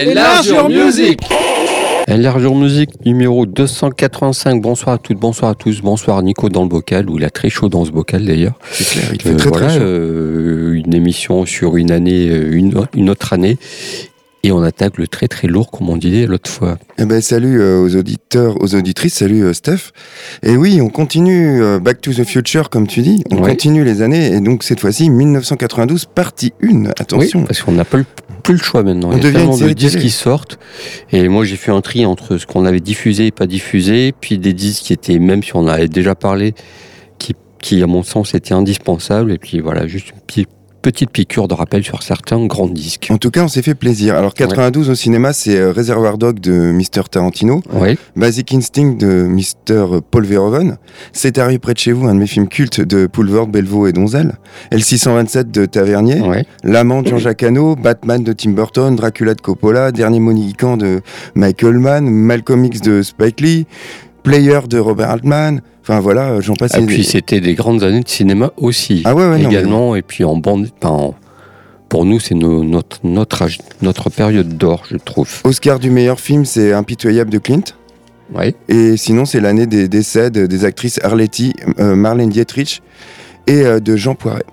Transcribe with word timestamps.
Enlargeur 0.00 0.68
Music 0.68 1.20
Enlargeur 2.10 2.54
Music 2.54 2.90
numéro 3.04 3.44
285. 3.46 4.60
Bonsoir 4.62 4.94
à 4.94 4.98
toutes, 4.98 5.18
bonsoir 5.18 5.50
à 5.50 5.54
tous. 5.54 5.80
Bonsoir 5.82 6.22
Nico 6.22 6.48
dans 6.48 6.62
le 6.62 6.68
bocal, 6.68 7.08
où 7.10 7.18
il 7.18 7.24
a 7.24 7.30
très 7.30 7.50
chaud 7.50 7.68
dans 7.68 7.84
ce 7.84 7.90
bocal 7.90 8.24
d'ailleurs. 8.24 8.54
C'est 8.72 8.88
clair, 8.88 9.04
il 9.12 9.22
fait 9.22 9.36
très 9.36 9.50
très 9.50 9.68
chaud. 9.68 9.80
euh, 9.82 10.72
une 10.84 10.94
émission 10.94 11.44
sur 11.46 11.76
une 11.76 11.90
année, 11.90 12.28
euh, 12.30 12.50
une, 12.52 12.74
une 12.96 13.10
autre 13.10 13.32
année. 13.32 13.58
Et 14.42 14.52
on 14.52 14.62
attaque 14.62 14.96
le 14.96 15.06
très 15.06 15.28
très 15.28 15.48
lourd, 15.48 15.70
comme 15.70 15.90
on 15.90 15.98
disait 15.98 16.26
l'autre 16.26 16.50
fois. 16.50 16.78
Eh 16.98 17.04
ben, 17.04 17.20
salut 17.20 17.60
euh, 17.60 17.82
aux 17.82 17.94
auditeurs, 17.94 18.56
aux 18.62 18.74
auditrices, 18.74 19.14
salut 19.14 19.42
euh, 19.44 19.52
Steph. 19.52 19.92
Et 20.42 20.56
oui, 20.56 20.80
on 20.80 20.88
continue 20.88 21.60
euh, 21.62 21.78
Back 21.78 22.00
to 22.00 22.12
the 22.14 22.24
Future, 22.24 22.70
comme 22.70 22.86
tu 22.86 23.02
dis. 23.02 23.22
On 23.30 23.42
Ouais. 23.42 23.50
continue 23.50 23.84
les 23.84 24.00
années. 24.00 24.32
Et 24.32 24.40
donc, 24.40 24.62
cette 24.62 24.80
fois-ci, 24.80 25.10
1992, 25.10 26.06
partie 26.06 26.54
1. 26.62 26.86
Attention. 26.98 27.40
Oui, 27.40 27.44
parce 27.46 27.60
qu'on 27.60 27.72
n'a 27.72 27.84
plus 27.84 28.04
le 28.48 28.56
choix 28.56 28.82
maintenant. 28.82 29.10
On 29.10 29.16
Il 29.18 29.22
y 29.22 29.26
a 29.26 29.32
tellement 29.32 29.58
de 29.58 29.72
disques 29.74 29.98
qui 29.98 30.10
sortent. 30.10 30.58
Et 31.12 31.28
moi, 31.28 31.44
j'ai 31.44 31.56
fait 31.56 31.70
un 31.70 31.82
tri 31.82 32.06
entre 32.06 32.38
ce 32.38 32.46
qu'on 32.46 32.64
avait 32.64 32.80
diffusé 32.80 33.26
et 33.26 33.30
pas 33.32 33.46
diffusé, 33.46 34.12
puis 34.18 34.38
des 34.38 34.54
disques 34.54 34.84
qui 34.84 34.92
étaient, 34.94 35.18
même 35.18 35.42
si 35.42 35.54
on 35.54 35.60
en 35.60 35.68
avait 35.68 35.86
déjà 35.88 36.14
parlé, 36.14 36.54
qui, 37.18 37.34
qui 37.60 37.82
à 37.82 37.86
mon 37.86 38.02
sens, 38.02 38.34
étaient 38.34 38.54
indispensables. 38.54 39.32
Et 39.32 39.38
puis 39.38 39.60
voilà, 39.60 39.86
juste 39.86 40.10
une 40.12 40.20
pi- 40.26 40.46
petite 40.80 41.10
piqûre 41.10 41.48
de 41.48 41.54
rappel 41.54 41.84
sur 41.84 42.02
certains 42.02 42.44
grands 42.46 42.66
disques. 42.68 43.08
En 43.10 43.18
tout 43.18 43.30
cas, 43.30 43.42
on 43.42 43.48
s'est 43.48 43.62
fait 43.62 43.74
plaisir. 43.74 44.14
Alors, 44.16 44.34
92 44.34 44.90
au 44.90 44.94
cinéma, 44.94 45.32
c'est 45.32 45.58
euh, 45.58 45.72
Reservoir 45.72 46.18
Dog 46.18 46.40
de 46.40 46.72
Mr. 46.72 47.02
Tarantino. 47.10 47.62
Basic 48.16 48.54
Instinct 48.54 48.96
de 48.98 49.24
Mr. 49.24 50.00
Paul 50.10 50.24
Verhoeven. 50.24 50.76
C'est 51.12 51.38
arrivé 51.38 51.58
près 51.58 51.74
de 51.74 51.78
chez 51.78 51.92
vous, 51.92 52.06
un 52.08 52.14
de 52.14 52.18
mes 52.20 52.26
films 52.26 52.48
cultes 52.48 52.80
de 52.80 53.06
Poulvord, 53.06 53.48
Belvaux 53.48 53.86
et 53.86 53.92
Donzel. 53.92 54.36
L627 54.72 55.50
de 55.50 55.66
Tavernier. 55.66 56.20
ouais. 56.20 56.44
L'amant 56.64 57.02
de 57.02 57.08
Jean-Jacques 57.08 57.42
Hano, 57.42 57.76
Batman 57.76 58.22
de 58.22 58.32
Tim 58.32 58.50
Burton, 58.50 58.94
Dracula 58.96 59.34
de 59.34 59.40
Coppola, 59.40 59.92
Dernier 59.92 60.20
Mohican 60.20 60.76
de 60.76 61.00
Michael 61.34 61.78
Mann, 61.78 62.08
Malcolm 62.08 62.64
X 62.64 62.80
de 62.80 63.02
Spike 63.02 63.40
Lee, 63.40 63.66
Player 64.22 64.60
de 64.68 64.78
Robert 64.78 65.10
Altman. 65.10 65.60
Enfin 65.82 66.00
voilà, 66.00 66.30
euh, 66.32 66.40
j'en 66.40 66.54
passe. 66.56 66.74
Et 66.76 66.82
et- 66.82 66.86
puis 66.86 67.04
c'était 67.04 67.40
des 67.40 67.54
grandes 67.54 67.82
années 67.82 68.00
de 68.02 68.08
cinéma 68.08 68.52
aussi. 68.56 69.02
Ah 69.04 69.14
ouais, 69.14 69.22
ouais, 69.28 69.38
non, 69.38 69.48
mais- 69.48 69.54
également. 69.56 69.96
Et 69.96 70.02
puis 70.02 70.24
en 70.24 70.36
bande. 70.36 70.68
enfin, 70.82 70.94
en- 70.94 71.14
pour 71.88 72.04
nous, 72.04 72.20
c'est 72.20 72.34
no- 72.36 72.62
notre, 72.62 73.00
notre, 73.02 73.42
âge- 73.42 73.58
notre 73.82 74.10
période 74.10 74.56
d'or, 74.56 74.84
je 74.88 74.96
trouve. 74.96 75.28
Oscar 75.44 75.78
du 75.80 75.90
meilleur 75.90 76.20
film, 76.20 76.44
c'est 76.44 76.72
Impitoyable 76.72 77.30
de 77.30 77.38
Clint. 77.38 77.64
Oui. 78.32 78.54
Et 78.68 78.96
sinon, 78.96 79.24
c'est 79.24 79.40
l'année 79.40 79.66
des 79.66 79.88
décès 79.88 80.30
de- 80.30 80.46
des 80.46 80.64
actrices 80.64 81.00
Arletty, 81.02 81.52
euh, 81.80 81.96
Marlène 81.96 82.28
Dietrich 82.30 82.80
et 83.48 83.64
euh, 83.66 83.80
de 83.80 83.96
Jean 83.96 84.14
Poiret. 84.14 84.44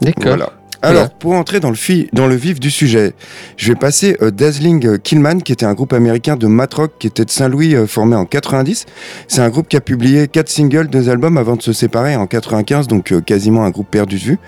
D'accord. 0.00 0.22
Voilà. 0.28 0.52
Alors, 0.84 1.10
pour 1.10 1.34
entrer 1.34 1.60
dans 1.60 1.70
le, 1.70 2.34
vif 2.34 2.58
du 2.58 2.70
sujet, 2.70 3.14
je 3.56 3.72
vais 3.72 3.78
passer 3.78 4.16
euh, 4.20 4.32
Dazzling 4.32 4.84
euh, 4.84 4.98
Killman, 4.98 5.38
qui 5.38 5.52
était 5.52 5.64
un 5.64 5.74
groupe 5.74 5.92
américain 5.92 6.34
de 6.34 6.48
mat 6.48 6.74
rock 6.74 6.94
qui 6.98 7.06
était 7.06 7.24
de 7.24 7.30
Saint-Louis, 7.30 7.76
euh, 7.76 7.86
formé 7.86 8.16
en 8.16 8.24
90. 8.24 8.86
C'est 9.28 9.42
un 9.42 9.48
groupe 9.48 9.68
qui 9.68 9.76
a 9.76 9.80
publié 9.80 10.26
quatre 10.26 10.48
singles, 10.48 10.88
deux 10.88 11.08
albums 11.08 11.38
avant 11.38 11.54
de 11.54 11.62
se 11.62 11.72
séparer 11.72 12.16
en 12.16 12.26
95, 12.26 12.88
donc 12.88 13.14
quasiment 13.24 13.64
un 13.64 13.70
groupe 13.70 13.88
perdu 13.92 14.16
de 14.16 14.24
vue. 14.24 14.38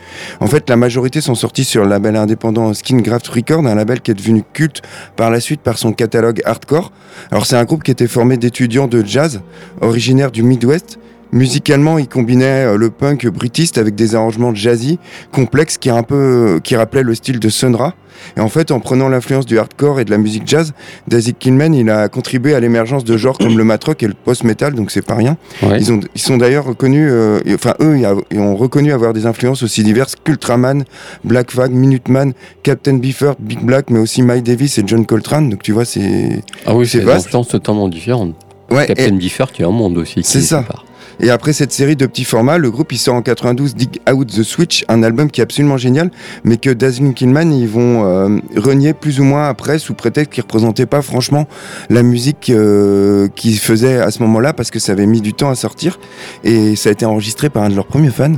En 0.40 0.48
fait, 0.48 0.68
la 0.68 0.76
majorité 0.76 1.20
sont 1.20 1.36
sortis 1.36 1.64
sur 1.64 1.84
le 1.84 1.90
label 1.90 2.16
indépendant 2.16 2.74
Skingraft 2.74 3.28
Record, 3.28 3.64
un 3.64 3.76
label 3.76 4.00
qui 4.00 4.10
est 4.10 4.14
devenu 4.14 4.42
culte 4.52 4.82
par 5.14 5.30
la 5.30 5.38
suite 5.38 5.60
par 5.60 5.78
son 5.78 5.92
catalogue 5.92 6.42
hardcore. 6.44 6.90
Alors, 7.30 7.46
c'est 7.46 7.56
un 7.56 7.64
groupe 7.64 7.84
qui 7.84 7.92
était 7.92 8.08
formé 8.08 8.38
d'étudiants 8.38 8.88
de 8.88 9.04
jazz, 9.06 9.40
originaires 9.80 10.32
du 10.32 10.42
Midwest. 10.42 10.98
Musicalement, 11.34 11.98
il 11.98 12.06
combinait 12.08 12.64
euh, 12.64 12.76
le 12.76 12.90
punk 12.90 13.26
britiste 13.26 13.76
avec 13.76 13.94
des 13.96 14.14
arrangements 14.14 14.54
jazzy 14.54 14.98
complexes 15.32 15.78
qui, 15.78 15.90
un 15.90 16.04
peu, 16.04 16.60
qui 16.62 16.76
rappelaient 16.76 17.02
le 17.02 17.14
style 17.14 17.40
de 17.40 17.48
Sun 17.48 17.74
Ra. 17.74 17.92
Et 18.36 18.40
en 18.40 18.48
fait, 18.48 18.70
en 18.70 18.78
prenant 18.78 19.08
l'influence 19.08 19.44
du 19.44 19.58
hardcore 19.58 19.98
et 19.98 20.04
de 20.04 20.12
la 20.12 20.18
musique 20.18 20.44
jazz, 20.46 20.72
Daisy 21.08 21.34
Killman, 21.34 21.74
il 21.74 21.90
a 21.90 22.08
contribué 22.08 22.54
à 22.54 22.60
l'émergence 22.60 23.02
de 23.02 23.16
genres 23.16 23.36
comme 23.36 23.58
le 23.58 23.64
matrock 23.64 24.04
et 24.04 24.06
le 24.06 24.14
post-metal, 24.14 24.74
donc 24.74 24.92
c'est 24.92 25.04
pas 25.04 25.16
rien. 25.16 25.36
Ouais. 25.62 25.78
Ils, 25.80 25.92
ont, 25.92 25.98
ils 26.14 26.20
sont 26.20 26.36
d'ailleurs 26.36 26.64
reconnus, 26.64 27.08
euh, 27.10 27.40
et- 27.44 27.54
enfin 27.54 27.74
eux, 27.80 27.98
ils 27.98 28.04
a- 28.06 28.14
ont 28.40 28.54
reconnu 28.54 28.92
avoir 28.92 29.12
des 29.12 29.26
influences 29.26 29.64
aussi 29.64 29.82
diverses 29.82 30.14
qu'Ultraman, 30.14 30.84
Black 31.24 31.50
Flag, 31.50 31.72
Minuteman, 31.72 32.32
Captain 32.62 32.94
Beefheart, 32.94 33.36
Big 33.40 33.58
Black, 33.60 33.90
mais 33.90 33.98
aussi 33.98 34.22
Mike 34.22 34.44
Davis 34.44 34.78
et 34.78 34.84
John 34.86 35.04
Coltrane. 35.04 35.50
Donc 35.50 35.64
tu 35.64 35.72
vois, 35.72 35.84
c'est 35.84 36.40
Ah 36.64 36.76
oui, 36.76 36.86
C'est 36.86 36.98
des 37.00 37.04
vaste. 37.04 37.26
influences 37.26 37.48
totalement 37.48 37.88
différentes. 37.88 38.36
ouais. 38.70 38.84
et- 38.84 38.94
Captain 38.94 39.16
Biffer, 39.16 39.46
qui 39.52 39.62
est 39.62 39.66
un 39.66 39.70
monde 39.70 39.98
aussi. 39.98 40.14
qui 40.14 40.22
C'est 40.22 40.40
ça. 40.40 40.60
sépare. 40.60 40.84
Et 41.20 41.30
après 41.30 41.52
cette 41.52 41.72
série 41.72 41.96
de 41.96 42.06
petits 42.06 42.24
formats, 42.24 42.58
le 42.58 42.70
groupe 42.70 42.92
il 42.92 42.98
sort 42.98 43.14
en 43.14 43.22
92 43.22 43.74
Dig 43.74 44.00
Out 44.10 44.28
the 44.28 44.42
Switch, 44.42 44.84
un 44.88 45.02
album 45.02 45.30
qui 45.30 45.40
est 45.40 45.44
absolument 45.44 45.76
génial, 45.76 46.10
mais 46.44 46.56
que 46.56 46.70
Dazzling 46.70 47.14
Killman 47.14 47.50
ils 47.50 47.68
vont 47.68 48.04
euh, 48.04 48.38
renier 48.56 48.92
plus 48.94 49.20
ou 49.20 49.24
moins 49.24 49.48
après 49.48 49.78
sous 49.78 49.94
prétexte 49.94 50.32
qu'il 50.32 50.42
représentait 50.42 50.86
pas 50.86 51.02
franchement 51.02 51.46
la 51.90 52.02
musique 52.02 52.50
euh, 52.50 53.28
qu'ils 53.34 53.58
faisaient 53.58 54.00
à 54.00 54.10
ce 54.10 54.22
moment-là 54.22 54.52
parce 54.52 54.70
que 54.70 54.78
ça 54.78 54.92
avait 54.92 55.06
mis 55.06 55.20
du 55.20 55.34
temps 55.34 55.50
à 55.50 55.54
sortir 55.54 55.98
et 56.42 56.76
ça 56.76 56.88
a 56.88 56.92
été 56.92 57.04
enregistré 57.04 57.50
par 57.50 57.62
un 57.62 57.68
de 57.68 57.74
leurs 57.74 57.86
premiers 57.86 58.10
fans. 58.10 58.34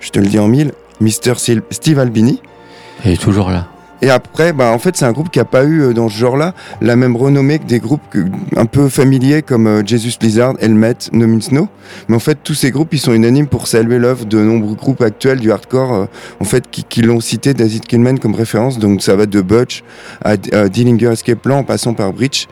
Je 0.00 0.10
te 0.10 0.18
le 0.18 0.26
dis 0.26 0.38
en 0.38 0.48
mille, 0.48 0.72
Mr. 1.00 1.34
Steve 1.70 1.98
Albini. 1.98 2.40
Elle 3.04 3.12
est 3.12 3.22
toujours 3.22 3.50
là. 3.50 3.68
Et 4.02 4.10
après, 4.10 4.52
bah, 4.52 4.70
en 4.72 4.78
fait, 4.78 4.96
c'est 4.96 5.04
un 5.04 5.12
groupe 5.12 5.30
qui 5.30 5.40
a 5.40 5.44
pas 5.44 5.64
eu 5.64 5.80
euh, 5.82 5.92
dans 5.92 6.08
ce 6.08 6.16
genre-là 6.16 6.54
la 6.80 6.94
même 6.96 7.16
renommée 7.16 7.58
que 7.58 7.64
des 7.66 7.80
groupes 7.80 8.00
un 8.56 8.66
peu 8.66 8.88
familiers 8.88 9.42
comme 9.42 9.66
euh, 9.66 9.82
Jesus 9.84 10.12
Lizard, 10.22 10.54
Helmet, 10.60 10.94
No 11.12 11.26
Means 11.26 11.38
No. 11.50 11.68
Mais 12.08 12.16
en 12.16 12.20
fait, 12.20 12.38
tous 12.44 12.54
ces 12.54 12.70
groupes, 12.70 12.92
ils 12.92 12.98
sont 13.00 13.12
unanimes 13.12 13.46
pour 13.48 13.66
saluer 13.66 13.98
l'œuvre 13.98 14.24
de 14.26 14.38
nombreux 14.38 14.74
groupes 14.76 15.02
actuels 15.02 15.40
du 15.40 15.50
hardcore, 15.50 15.92
euh, 15.94 16.04
en 16.40 16.44
fait, 16.44 16.70
qui, 16.70 16.84
qui 16.84 17.02
l'ont 17.02 17.20
cité 17.20 17.54
David 17.54 17.86
Killman 17.86 18.18
comme 18.18 18.34
référence. 18.34 18.78
Donc, 18.78 19.02
ça 19.02 19.16
va 19.16 19.26
de 19.26 19.40
Butch 19.40 19.82
à, 20.24 20.34
à 20.52 20.68
Dillinger 20.68 21.12
Escape 21.12 21.40
Plan 21.40 21.58
en 21.58 21.64
passant 21.64 21.94
par 21.94 22.12
Breach. 22.12 22.46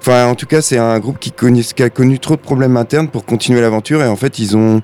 Enfin, 0.00 0.26
en 0.26 0.34
tout 0.34 0.46
cas, 0.46 0.60
c'est 0.62 0.78
un 0.78 0.98
groupe 0.98 1.18
qui, 1.18 1.30
conna- 1.32 1.62
qui 1.74 1.82
a 1.82 1.90
connu 1.90 2.18
trop 2.18 2.36
de 2.36 2.40
problèmes 2.40 2.76
internes 2.76 3.08
pour 3.08 3.24
continuer 3.24 3.60
l'aventure. 3.60 4.02
Et 4.02 4.06
en 4.08 4.16
fait, 4.16 4.38
ils 4.38 4.56
ont, 4.56 4.82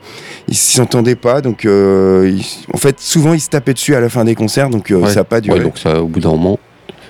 ils 0.49 0.57
s'entendaient 0.57 1.15
pas. 1.17 1.41
Donc, 1.43 1.65
euh, 1.65 2.31
ils- 2.33 2.45
en 2.73 2.79
fait, 2.79 2.99
souvent, 3.01 3.35
ils 3.35 3.41
se 3.41 3.49
tapaient 3.51 3.75
dessus 3.75 3.95
à 3.95 4.01
la 4.01 4.09
fin 4.09 4.25
des 4.25 4.35
concerts. 4.35 4.71
Donc, 4.71 4.91
euh, 4.91 4.97
Ouais. 4.97 5.11
ça 5.13 5.21
a 5.21 5.25
pas 5.25 5.41
duré. 5.41 5.59
Ouais, 5.59 5.65
donc 5.65 5.79
ça, 5.79 6.01
au 6.09 6.13
bout 6.13 6.21
d'un 6.21 6.31
moment, 6.31 6.59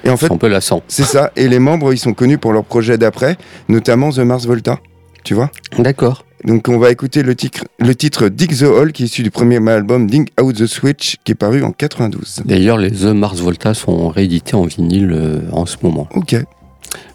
et 0.05 0.11
en 0.11 0.17
fait, 0.17 0.27
c'est 0.27 0.33
un 0.33 0.37
peu 0.37 0.49
lassant. 0.49 0.83
c'est 0.89 1.05
ça. 1.05 1.31
Et 1.37 1.49
les 1.49 1.59
membres, 1.59 1.93
ils 1.93 1.99
sont 1.99 2.15
connus 2.15 2.39
pour 2.39 2.53
leurs 2.53 2.65
projets 2.65 2.99
d'après, 2.99 3.37
notamment 3.69 4.11
The 4.11 4.19
Mars 4.21 4.47
Volta. 4.47 4.79
Tu 5.25 5.35
vois 5.35 5.51
D'accord. 5.79 6.25
Donc 6.45 6.69
on 6.69 6.79
va 6.79 6.91
écouter 6.93 7.23
le 7.25 7.35
titre, 7.35 7.65
le 7.81 7.95
titre 7.97 8.29
Dig 8.29 8.57
the 8.57 8.63
Hole 8.63 8.93
qui 8.93 9.03
est 9.03 9.07
issu 9.07 9.25
du 9.25 9.31
premier 9.33 9.57
album 9.69 10.07
Dig 10.07 10.29
Out 10.41 10.55
the 10.57 10.67
Switch 10.67 11.17
qui 11.25 11.33
est 11.33 11.35
paru 11.35 11.65
en 11.65 11.73
92. 11.73 12.43
D'ailleurs, 12.45 12.79
les 12.79 12.93
The 12.93 13.07
Mars 13.07 13.41
Volta 13.41 13.75
sont 13.75 14.09
réédités 14.09 14.55
en 14.55 14.63
vinyle 14.65 15.11
euh, 15.13 15.41
en 15.53 15.67
ce 15.67 15.77
moment. 15.83 16.09
Ok. 16.15 16.37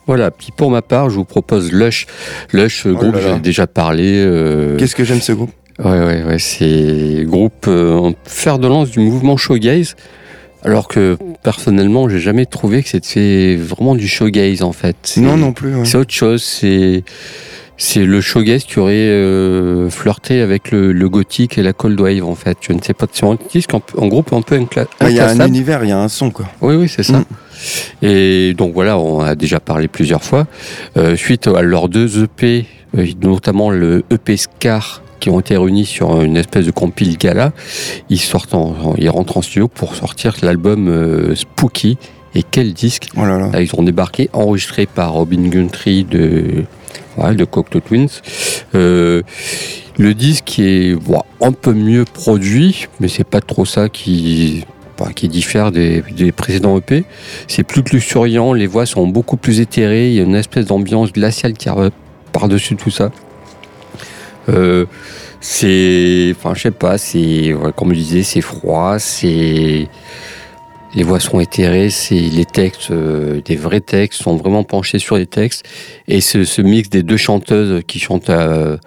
Voilà. 0.07 0.29
Puis 0.29 0.49
pour 0.55 0.69
ma 0.69 0.81
part, 0.81 1.09
je 1.09 1.15
vous 1.15 1.23
propose 1.23 1.71
Lush. 1.71 2.05
Lush, 2.51 2.85
euh, 2.85 2.91
Oh 2.93 2.97
groupe, 2.97 3.15
j'ai 3.23 3.39
déjà 3.39 3.65
parlé. 3.65 4.03
euh, 4.25 4.75
Qu'est-ce 4.77 4.95
que 4.95 5.05
j'aime 5.05 5.21
ce 5.21 5.31
groupe? 5.31 5.51
Ouais, 5.79 5.85
ouais, 6.05 6.23
ouais. 6.23 6.37
C'est 6.39 7.23
groupe 7.25 7.65
euh, 7.69 8.09
un 8.09 8.13
fer 8.25 8.59
de 8.59 8.67
lance 8.67 8.91
du 8.91 8.99
mouvement 8.99 9.37
shoegaze. 9.37 9.95
Alors 10.63 10.87
que 10.87 11.17
personnellement, 11.43 12.07
j'ai 12.09 12.19
jamais 12.19 12.45
trouvé 12.45 12.83
que 12.83 12.89
c'était 12.89 13.55
vraiment 13.57 13.95
du 13.95 14.07
shoegaze 14.07 14.61
en 14.63 14.71
fait. 14.71 15.15
Non, 15.17 15.35
non 15.37 15.51
plus. 15.53 15.75
ouais. 15.75 15.85
C'est 15.85 15.97
autre 15.97 16.13
chose. 16.13 16.41
C'est 16.43 17.03
c'est 17.75 18.05
le 18.05 18.21
shoegaze 18.21 18.63
qui 18.63 18.79
aurait 18.79 18.93
euh, 18.93 19.89
flirté 19.89 20.39
avec 20.41 20.71
le, 20.71 20.93
le 20.93 21.09
gothique 21.09 21.57
et 21.57 21.63
la 21.63 21.73
cold 21.73 21.99
wave 21.99 22.23
en 22.23 22.35
fait. 22.35 22.57
Je 22.61 22.71
ne 22.71 22.81
sais 22.81 22.93
pas. 22.93 23.07
C'est 23.11 23.25
un 23.25 23.37
disque 23.51 23.73
en, 23.73 23.81
en 23.97 24.07
groupe 24.07 24.31
un 24.31 24.41
peu 24.41 24.57
incla- 24.57 24.85
Il 25.01 25.09
y 25.11 25.19
a 25.19 25.29
un 25.29 25.47
univers, 25.47 25.83
il 25.83 25.89
y 25.89 25.91
a 25.91 25.99
un 25.99 26.07
son 26.07 26.29
quoi. 26.31 26.45
Oui, 26.61 26.75
oui, 26.75 26.87
c'est 26.87 27.03
ça. 27.03 27.19
Mm. 27.19 27.25
Et 28.03 28.53
donc 28.53 28.73
voilà, 28.73 28.97
on 28.97 29.19
a 29.21 29.35
déjà 29.35 29.59
parlé 29.59 29.87
plusieurs 29.87 30.23
fois. 30.23 30.47
Euh, 30.97 31.15
suite 31.15 31.47
à 31.47 31.61
leurs 31.61 31.89
deux 31.89 32.23
EP, 32.23 32.65
euh, 32.97 33.05
notamment 33.21 33.69
le 33.69 34.03
EP 34.11 34.37
Scar, 34.37 35.01
qui 35.23 35.29
ont 35.29 35.39
été 35.39 35.55
réunis 35.55 35.85
sur 35.85 36.21
une 36.21 36.35
espèce 36.35 36.65
de 36.65 36.71
compile 36.71 37.17
gala, 37.17 37.53
ils 38.09 38.19
sortent, 38.19 38.53
en- 38.55 38.93
ils 38.97 39.09
rentrent 39.09 39.37
en 39.37 39.41
studio 39.41 39.69
pour 39.69 39.95
sortir 39.95 40.35
l'album 40.41 40.89
euh, 40.89 41.33
Spooky. 41.33 41.97
Et 42.35 42.43
quel 42.43 42.73
disque 42.73 43.07
Oh 43.15 43.21
là 43.25 43.37
là. 43.39 43.49
Là, 43.53 43.61
ils 43.61 43.69
ont 43.77 43.83
débarqué, 43.83 44.29
enregistré 44.33 44.85
par 44.85 45.13
Robin 45.13 45.47
Guntry 45.47 46.03
de, 46.03 46.65
ouais, 47.17 47.35
de 47.35 47.45
Cocteau 47.45 47.79
Twins. 47.79 48.09
Euh, 48.75 49.21
le 49.97 50.13
disque 50.13 50.59
est 50.59 50.93
bon, 50.95 51.21
un 51.39 51.53
peu 51.53 51.71
mieux 51.73 52.03
produit, 52.03 52.87
mais 52.99 53.07
c'est 53.07 53.23
pas 53.23 53.39
trop 53.39 53.63
ça 53.63 53.87
qui, 53.87 54.65
qui 55.15 55.29
diffère 55.29 55.71
des, 55.71 56.03
des 56.17 56.33
précédents 56.33 56.77
EP. 56.79 57.05
C'est 57.47 57.63
plus 57.63 57.83
luxuriant, 57.93 58.51
les 58.51 58.67
voix 58.67 58.85
sont 58.85 59.07
beaucoup 59.07 59.37
plus 59.37 59.61
éthérées, 59.61 60.09
il 60.09 60.15
y 60.15 60.19
a 60.19 60.23
une 60.23 60.35
espèce 60.35 60.65
d'ambiance 60.65 61.13
glaciale 61.13 61.53
qui 61.53 61.69
arrive 61.69 61.91
par-dessus 62.33 62.75
tout 62.75 62.89
ça. 62.91 63.09
Euh, 64.49 64.85
c'est, 65.39 66.33
enfin, 66.37 66.53
je 66.55 66.61
sais 66.61 66.71
pas, 66.71 66.97
c'est, 66.97 67.53
comme 67.75 67.93
je 67.93 67.99
disais, 67.99 68.23
c'est 68.23 68.41
froid, 68.41 68.97
c'est, 68.99 69.87
les 70.95 71.03
voix 71.03 71.19
sont 71.19 71.39
éthérées, 71.39 71.89
c'est 71.89 72.15
les 72.15 72.45
textes, 72.45 72.91
euh, 72.91 73.41
des 73.41 73.55
vrais 73.55 73.81
textes, 73.81 74.21
sont 74.21 74.35
vraiment 74.35 74.63
penchés 74.63 74.99
sur 74.99 75.17
les 75.17 75.25
textes. 75.25 75.65
Et 76.07 76.21
ce, 76.21 76.43
ce 76.43 76.61
mix 76.61 76.89
des 76.89 77.03
deux 77.03 77.17
chanteuses 77.17 77.81
qui 77.87 77.99
chantent 77.99 78.29
euh, 78.29 78.77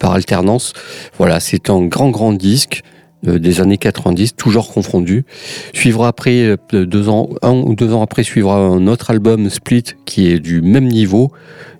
par 0.00 0.12
alternance, 0.12 0.72
voilà, 1.18 1.40
c'est 1.40 1.68
un 1.68 1.82
grand, 1.84 2.10
grand 2.10 2.32
disque. 2.32 2.82
Euh, 3.26 3.38
des 3.38 3.60
années 3.60 3.78
90, 3.78 4.36
toujours 4.36 4.72
confondu. 4.72 5.24
Suivra 5.72 6.08
après, 6.08 6.56
euh, 6.72 6.84
deux 6.86 7.08
ans, 7.08 7.30
un 7.42 7.52
ou 7.52 7.74
deux 7.74 7.92
ans 7.92 8.02
après, 8.02 8.22
suivra 8.22 8.56
un 8.58 8.86
autre 8.86 9.10
album, 9.10 9.50
Split, 9.50 9.84
qui 10.04 10.28
est 10.28 10.38
du 10.38 10.62
même 10.62 10.86
niveau. 10.86 11.32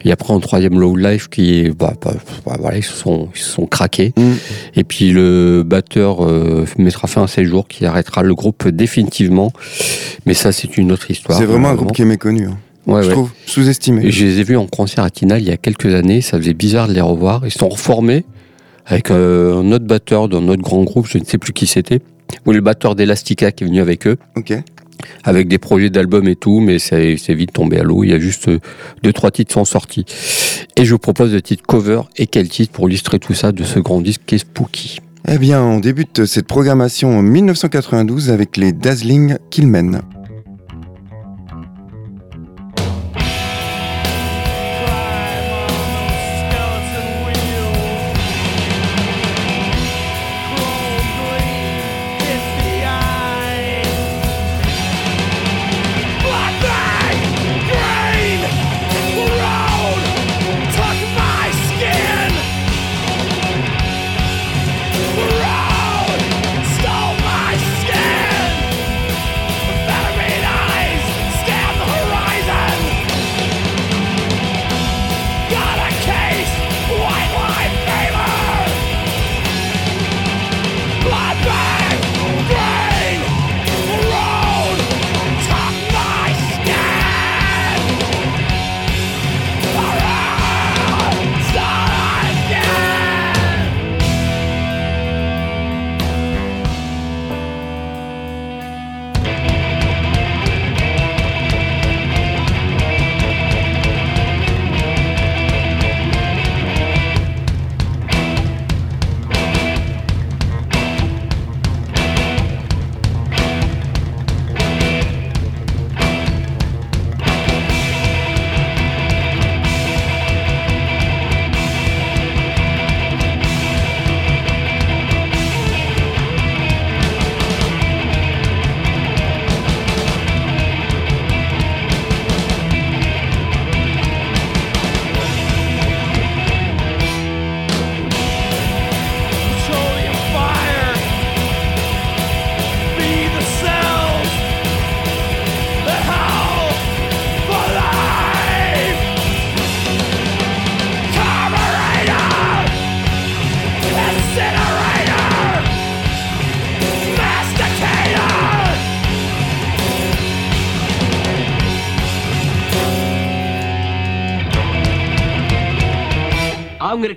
Et 0.04 0.12
après, 0.12 0.32
un 0.34 0.40
troisième 0.40 0.78
Low 0.78 0.96
Life 0.96 1.28
qui 1.28 1.58
est, 1.60 1.76
bah, 1.76 1.94
bah, 2.02 2.14
bah, 2.44 2.56
voilà, 2.60 2.76
ils 2.78 2.84
se 2.84 2.94
sont, 2.94 3.28
ils 3.34 3.40
se 3.40 3.50
sont 3.50 3.66
craqués. 3.66 4.12
Mm. 4.16 4.32
Et 4.76 4.84
puis 4.84 5.10
le 5.10 5.62
batteur 5.64 6.24
euh, 6.24 6.64
mettra 6.78 7.08
fin 7.08 7.24
à 7.24 7.26
ses 7.26 7.44
jours, 7.44 7.66
qui 7.68 7.86
arrêtera 7.86 8.22
le 8.22 8.34
groupe 8.34 8.68
définitivement. 8.68 9.52
Mais 10.26 10.34
ça, 10.34 10.52
c'est 10.52 10.76
une 10.76 10.92
autre 10.92 11.10
histoire. 11.10 11.38
C'est 11.38 11.46
vraiment 11.46 11.68
un 11.68 11.74
groupe 11.74 11.92
qui 11.92 12.02
est 12.02 12.06
méconnu. 12.06 12.46
hein. 12.46 12.58
Ouais, 12.86 13.02
je 13.02 13.08
ouais. 13.08 13.14
trouve 13.14 13.30
sous-estimé. 13.46 14.10
Je 14.10 14.24
les 14.24 14.38
ai 14.40 14.44
vus 14.44 14.56
en 14.56 14.66
concert 14.66 15.02
à 15.02 15.10
Tinal 15.10 15.40
il 15.40 15.48
y 15.48 15.50
a 15.50 15.56
quelques 15.56 15.92
années. 15.92 16.20
Ça 16.20 16.38
faisait 16.38 16.54
bizarre 16.54 16.86
de 16.86 16.92
les 16.92 17.00
revoir. 17.00 17.42
Ils 17.44 17.50
sont 17.50 17.68
reformés 17.68 18.24
avec 18.86 19.10
euh, 19.10 19.60
un 19.60 19.72
autre 19.72 19.84
batteur 19.84 20.28
d'un 20.28 20.48
autre 20.48 20.62
grand 20.62 20.84
groupe. 20.84 21.06
Je 21.08 21.18
ne 21.18 21.24
sais 21.24 21.38
plus 21.38 21.52
qui 21.52 21.66
c'était. 21.66 22.00
Ou 22.46 22.52
le 22.52 22.60
batteur 22.60 22.94
d'Elastica 22.94 23.52
qui 23.52 23.64
est 23.64 23.66
venu 23.66 23.80
avec 23.80 24.06
eux, 24.06 24.16
Ok. 24.36 24.52
avec 25.24 25.48
des 25.48 25.58
projets 25.58 25.90
d'albums 25.90 26.26
et 26.28 26.36
tout, 26.36 26.60
mais 26.60 26.78
c'est 26.78 27.14
vite 27.34 27.52
tombé 27.52 27.78
à 27.78 27.82
l'eau. 27.82 28.02
Il 28.04 28.10
y 28.10 28.14
a 28.14 28.18
juste 28.18 28.48
euh, 28.48 28.58
deux, 29.02 29.12
trois 29.12 29.30
titres 29.30 29.52
sont 29.52 29.64
sortis. 29.64 30.04
Et 30.76 30.84
je 30.84 30.92
vous 30.92 30.98
propose 30.98 31.32
le 31.32 31.42
titre 31.42 31.62
cover 31.66 32.00
et 32.16 32.26
quel 32.26 32.48
titre 32.48 32.72
pour 32.72 32.88
illustrer 32.88 33.18
tout 33.18 33.34
ça 33.34 33.52
de 33.52 33.62
ce 33.64 33.78
grand 33.78 34.00
disque 34.00 34.22
qui 34.26 34.36
est 34.36 34.38
Spooky? 34.38 35.00
Eh 35.28 35.38
bien, 35.38 35.60
on 35.62 35.80
débute 35.80 36.24
cette 36.24 36.46
programmation 36.46 37.18
en 37.18 37.22
1992 37.22 38.30
avec 38.30 38.56
les 38.56 38.72
Dazzling 38.72 39.36
Killmen. 39.50 40.02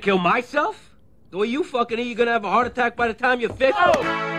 Kill 0.09 0.17
myself? 0.17 0.95
The 1.29 1.38
way 1.38 1.45
you 1.45 1.63
fucking 1.63 2.00
eat, 2.00 2.07
you're 2.07 2.15
gonna 2.15 2.31
have 2.31 2.44
a 2.44 2.50
heart 2.50 2.65
attack 2.65 2.95
by 2.95 3.07
the 3.07 3.13
time 3.13 3.39
you're 3.39 3.53
50. 3.53 4.38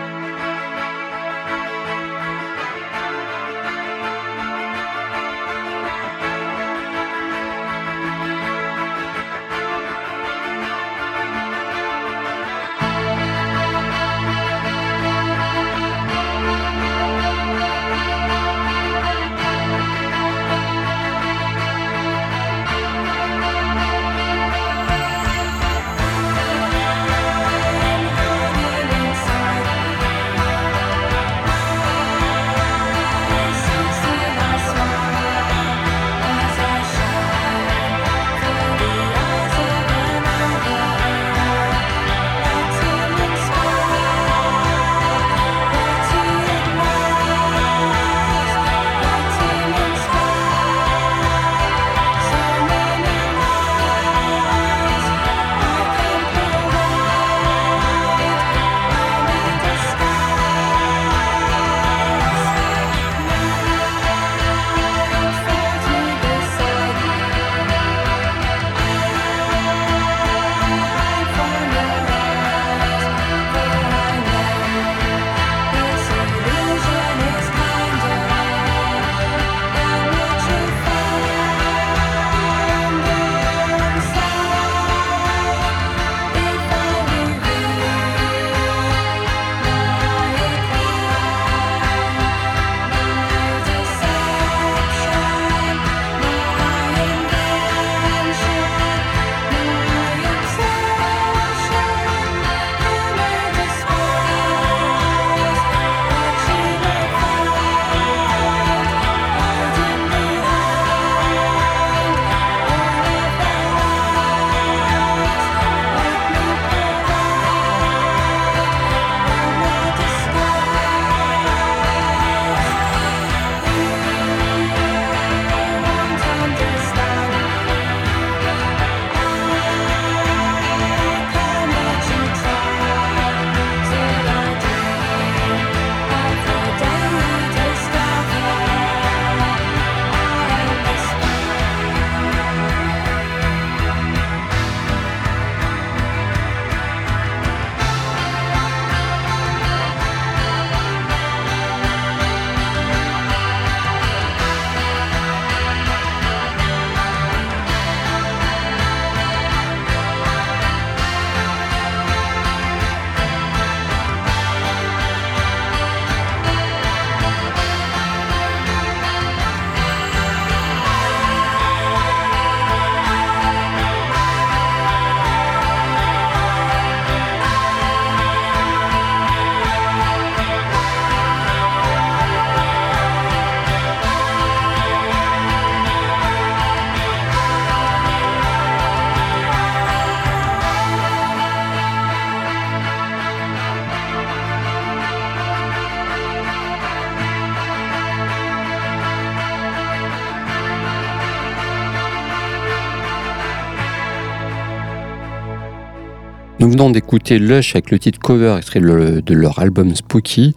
d'écouter 206.89 207.37
Lush 207.37 207.75
avec 207.75 207.91
le 207.91 207.99
titre 207.99 208.17
cover 208.17 208.55
extrait 208.57 208.79
de, 208.79 209.33
leur 209.33 209.59
album 209.59 209.95
Spooky 209.95 210.55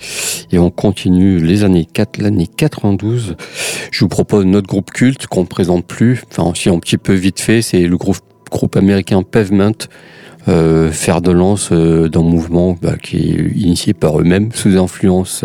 et 0.51 0.59
on 0.59 0.71
continue 0.71 1.39
les 1.39 1.65
années 1.65 1.85
4, 1.85 2.19
l'année 2.19 2.47
92. 2.47 3.37
Je 3.91 4.01
vous 4.01 4.09
propose 4.09 4.47
notre 4.47 4.67
groupe 4.67 4.91
culte 4.91 5.27
qu'on 5.27 5.43
ne 5.43 5.47
présente 5.47 5.85
plus, 5.85 6.23
enfin 6.31 6.51
aussi 6.51 6.71
un 6.71 6.79
petit 6.79 6.97
peu 6.97 7.13
vite 7.13 7.41
fait, 7.41 7.61
c'est 7.61 7.83
le 7.83 7.97
groupe, 7.99 8.17
groupe 8.51 8.77
américain 8.77 9.23
Pavement, 9.23 9.73
euh, 10.49 10.91
fer 10.91 11.21
de 11.21 11.31
lance 11.31 11.69
euh, 11.73 12.09
d'un 12.09 12.23
mouvement 12.23 12.77
bah, 12.81 12.97
qui 13.01 13.17
est 13.17 13.57
initié 13.57 13.93
par 13.93 14.19
eux-mêmes 14.19 14.51
sous 14.53 14.79
influence 14.79 15.45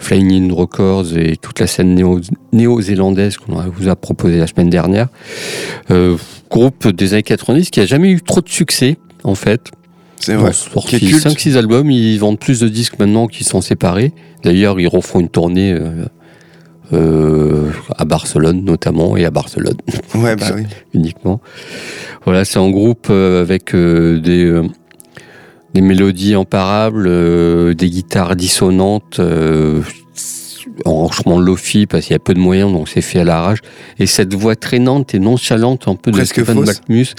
Flying 0.00 0.50
In 0.50 0.54
Records 0.54 1.16
et 1.16 1.36
toute 1.36 1.60
la 1.60 1.68
scène 1.68 1.94
néo- 1.94 2.20
néo-zélandaise 2.52 3.36
qu'on 3.36 3.54
vous 3.54 3.88
a 3.88 3.94
proposé 3.94 4.38
la 4.38 4.48
semaine 4.48 4.70
dernière. 4.70 5.08
Euh, 5.92 6.16
groupe 6.50 6.88
des 6.88 7.14
années 7.14 7.22
90 7.22 7.70
qui 7.70 7.80
a 7.80 7.86
jamais 7.86 8.10
eu 8.10 8.20
trop 8.20 8.40
de 8.40 8.48
succès 8.48 8.96
en 9.24 9.34
fait. 9.34 9.70
C'est 10.20 10.34
vrai. 10.34 10.52
sorti 10.52 10.98
culte. 11.00 11.26
5-6 11.26 11.56
albums, 11.56 11.90
ils 11.90 12.18
vendent 12.18 12.38
plus 12.38 12.60
de 12.60 12.68
disques 12.68 12.98
maintenant 12.98 13.26
qu'ils 13.26 13.46
sont 13.46 13.60
séparés. 13.60 14.12
D'ailleurs, 14.42 14.80
ils 14.80 14.88
refont 14.88 15.20
une 15.20 15.28
tournée 15.28 15.72
euh, 15.72 16.04
euh, 16.92 17.70
à 17.96 18.04
Barcelone 18.04 18.62
notamment 18.64 19.16
et 19.16 19.24
à 19.24 19.30
Barcelone 19.30 19.76
Ouais, 20.14 20.36
bah 20.36 20.46
oui. 20.56 20.62
uniquement. 20.94 21.40
Voilà, 22.24 22.44
c'est 22.44 22.58
un 22.58 22.70
groupe 22.70 23.08
euh, 23.10 23.42
avec 23.42 23.74
des, 23.74 24.62
des 25.74 25.80
mélodies 25.80 26.34
imparables, 26.34 27.06
euh, 27.08 27.74
des 27.74 27.90
guitares 27.90 28.36
dissonantes, 28.36 29.18
euh, 29.18 29.82
en 30.84 31.10
chemin 31.10 31.38
lofi 31.40 31.86
parce 31.86 32.04
qu'il 32.06 32.12
y 32.14 32.16
a 32.16 32.20
peu 32.20 32.32
de 32.32 32.38
moyens, 32.38 32.72
donc 32.72 32.88
c'est 32.88 33.00
fait 33.02 33.20
à 33.20 33.24
l'arrache. 33.24 33.58
Et 33.98 34.06
cette 34.06 34.32
voix 34.34 34.56
traînante 34.56 35.14
et 35.14 35.18
nonchalante, 35.18 35.88
un 35.88 35.96
peu 35.96 36.10
de 36.12 36.16
Presque 36.16 36.42
Stephen. 36.42 36.64
Malkmus, 36.64 37.14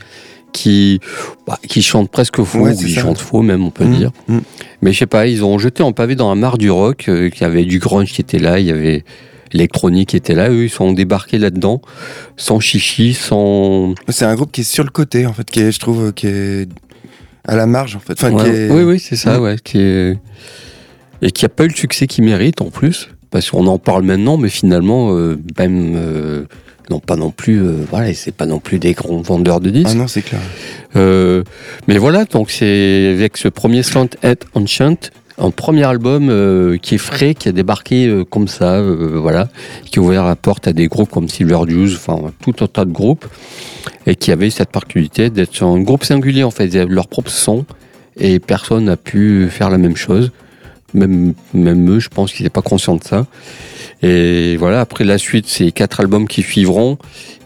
qui, 0.56 1.00
bah, 1.46 1.60
qui 1.68 1.82
chante 1.82 2.10
presque 2.10 2.42
faux, 2.44 2.60
Ouais, 2.62 2.72
ou 2.72 2.76
c'est 2.80 2.88
il 2.88 2.96
ça. 2.96 3.02
chante 3.02 3.20
faux 3.20 3.42
même, 3.42 3.64
on 3.64 3.72
peut 3.72 3.86
Mm, 3.86 3.98
dire. 3.98 4.12
mm. 4.30 4.40
Mais 4.82 4.94
je 4.94 5.00
sais 5.00 5.06
pas, 5.06 5.28
ils 5.28 5.44
ont 5.44 5.58
jeté 5.60 5.84
en 5.84 5.92
pavé 5.92 6.16
dans 6.16 6.30
la 6.30 6.36
mare 6.36 6.58
du 6.58 6.72
rock, 6.72 7.06
euh, 7.10 7.30
qu'il 7.30 7.42
y 7.42 7.46
avait 7.46 7.66
du 7.66 7.80
grunge 7.80 8.12
qui 8.14 8.22
était 8.22 8.40
là, 8.40 8.60
il 8.60 8.66
y 8.66 8.72
avait 8.72 9.04
l'électronique 9.52 10.10
qui 10.10 10.18
était 10.18 10.34
là, 10.34 10.50
eux 10.50 10.64
ils 10.64 10.70
sont 10.70 10.94
débarqués 10.94 11.38
là-dedans, 11.38 11.82
sans 12.38 12.60
chichi, 12.60 13.14
sans... 13.14 13.94
C'est 14.10 14.26
un 14.26 14.36
groupe 14.36 14.52
qui 14.52 14.62
est 14.62 14.64
sur 14.64 14.84
le 14.84 14.90
côté, 14.90 15.26
en 15.26 15.34
fait, 15.34 15.50
qui 15.50 15.60
est, 15.62 15.72
je 15.72 15.80
trouve, 15.80 16.14
qui 16.14 16.28
est 16.28 16.68
à 17.48 17.56
la 17.56 17.66
marge, 17.68 17.96
en 17.96 18.00
fait. 18.00 18.14
Enfin, 18.14 18.30
qui 18.32 18.50
Ouais, 18.50 18.56
est- 18.68 18.72
Oui, 18.72 18.84
oui, 18.84 19.00
c'est 19.00 19.16
ça, 19.18 19.38
Mm. 19.38 19.44
ouais. 19.44 19.56
Qui 19.64 19.80
est... 19.80 20.18
Et 21.22 21.32
qui 21.32 21.46
a 21.46 21.50
pas 21.50 21.66
eu 21.66 21.70
le 21.70 21.76
succès 21.76 22.08
qu'il 22.08 22.24
mérite 22.26 22.62
en 22.62 22.70
plus, 22.70 23.10
parce 23.32 23.50
qu'on 23.50 23.68
en 23.68 23.78
parle 23.80 24.04
maintenant, 24.04 24.38
mais 24.38 24.50
finalement, 24.50 25.16
euh, 25.16 25.38
même. 25.60 25.94
euh, 25.96 26.46
non, 26.90 27.00
pas 27.00 27.16
non 27.16 27.32
plus. 27.32 27.62
euh, 27.62 27.86
voilà, 27.90 28.14
c'est 28.14 28.34
pas 28.34 28.46
non 28.46 28.60
plus 28.60 28.80
des 28.80 28.94
grands 28.94 29.22
vendeurs 29.22 29.60
de 29.60 29.70
disques. 29.70 29.90
Ah 29.92 29.96
non, 29.96 30.08
c'est 30.08 30.22
clair. 30.22 30.42
Euh, 30.96 31.44
mais 31.88 31.98
voilà, 31.98 32.26
donc 32.26 32.52
c'est 32.52 33.14
avec 33.14 33.38
ce 33.38 33.48
premier 33.48 33.84
Slant 33.84 34.10
Head 34.24 34.40
Enchant, 34.54 34.96
un 35.38 35.52
premier 35.52 35.84
album 35.84 36.30
euh, 36.30 36.78
qui 36.78 36.96
est 36.96 37.00
frais, 37.00 37.34
qui 37.34 37.50
a 37.50 37.52
débarqué 37.52 38.24
comme 38.30 38.48
ça, 38.48 38.82
voilà, 38.82 39.50
qui 39.92 40.00
a 40.00 40.02
ouvert 40.02 40.24
la 40.26 40.36
porte 40.36 40.68
à 40.68 40.74
des 40.74 40.88
groupes 40.88 41.10
comme 41.10 41.28
Silver 41.28 41.60
Juice, 41.68 41.96
enfin 41.96 42.32
tout 42.44 42.64
un 42.64 42.68
tas 42.68 42.86
de 42.86 42.92
groupes, 42.92 43.26
et 44.06 44.16
qui 44.16 44.32
avait 44.32 44.50
cette 44.50 44.70
particularité 44.70 45.30
d'être 45.30 45.64
un 45.64 45.82
groupe 45.82 46.04
singulier 46.04 46.44
en 46.44 46.52
fait, 46.52 46.68
ils 46.68 46.78
avaient 46.78 46.94
leur 46.94 47.08
propre 47.08 47.32
son, 47.32 47.66
et 48.18 48.40
personne 48.40 48.86
n'a 48.86 48.98
pu 48.98 49.50
faire 49.50 49.70
la 49.70 49.78
même 49.78 49.98
chose. 49.98 50.32
Même, 50.96 51.34
même 51.54 51.90
eux, 51.92 52.00
je 52.00 52.10
pense 52.10 52.32
qu'ils 52.34 52.44
n'étaient 52.44 52.54
pas 52.54 52.62
conscients 52.62 52.96
de 52.96 53.04
ça. 53.04 53.28
Et 54.02 54.56
voilà, 54.58 54.82
après 54.82 55.04
la 55.04 55.18
suite, 55.18 55.46
c'est 55.48 55.72
quatre 55.72 56.00
albums 56.00 56.28
qui 56.28 56.42
suivront. 56.42 56.98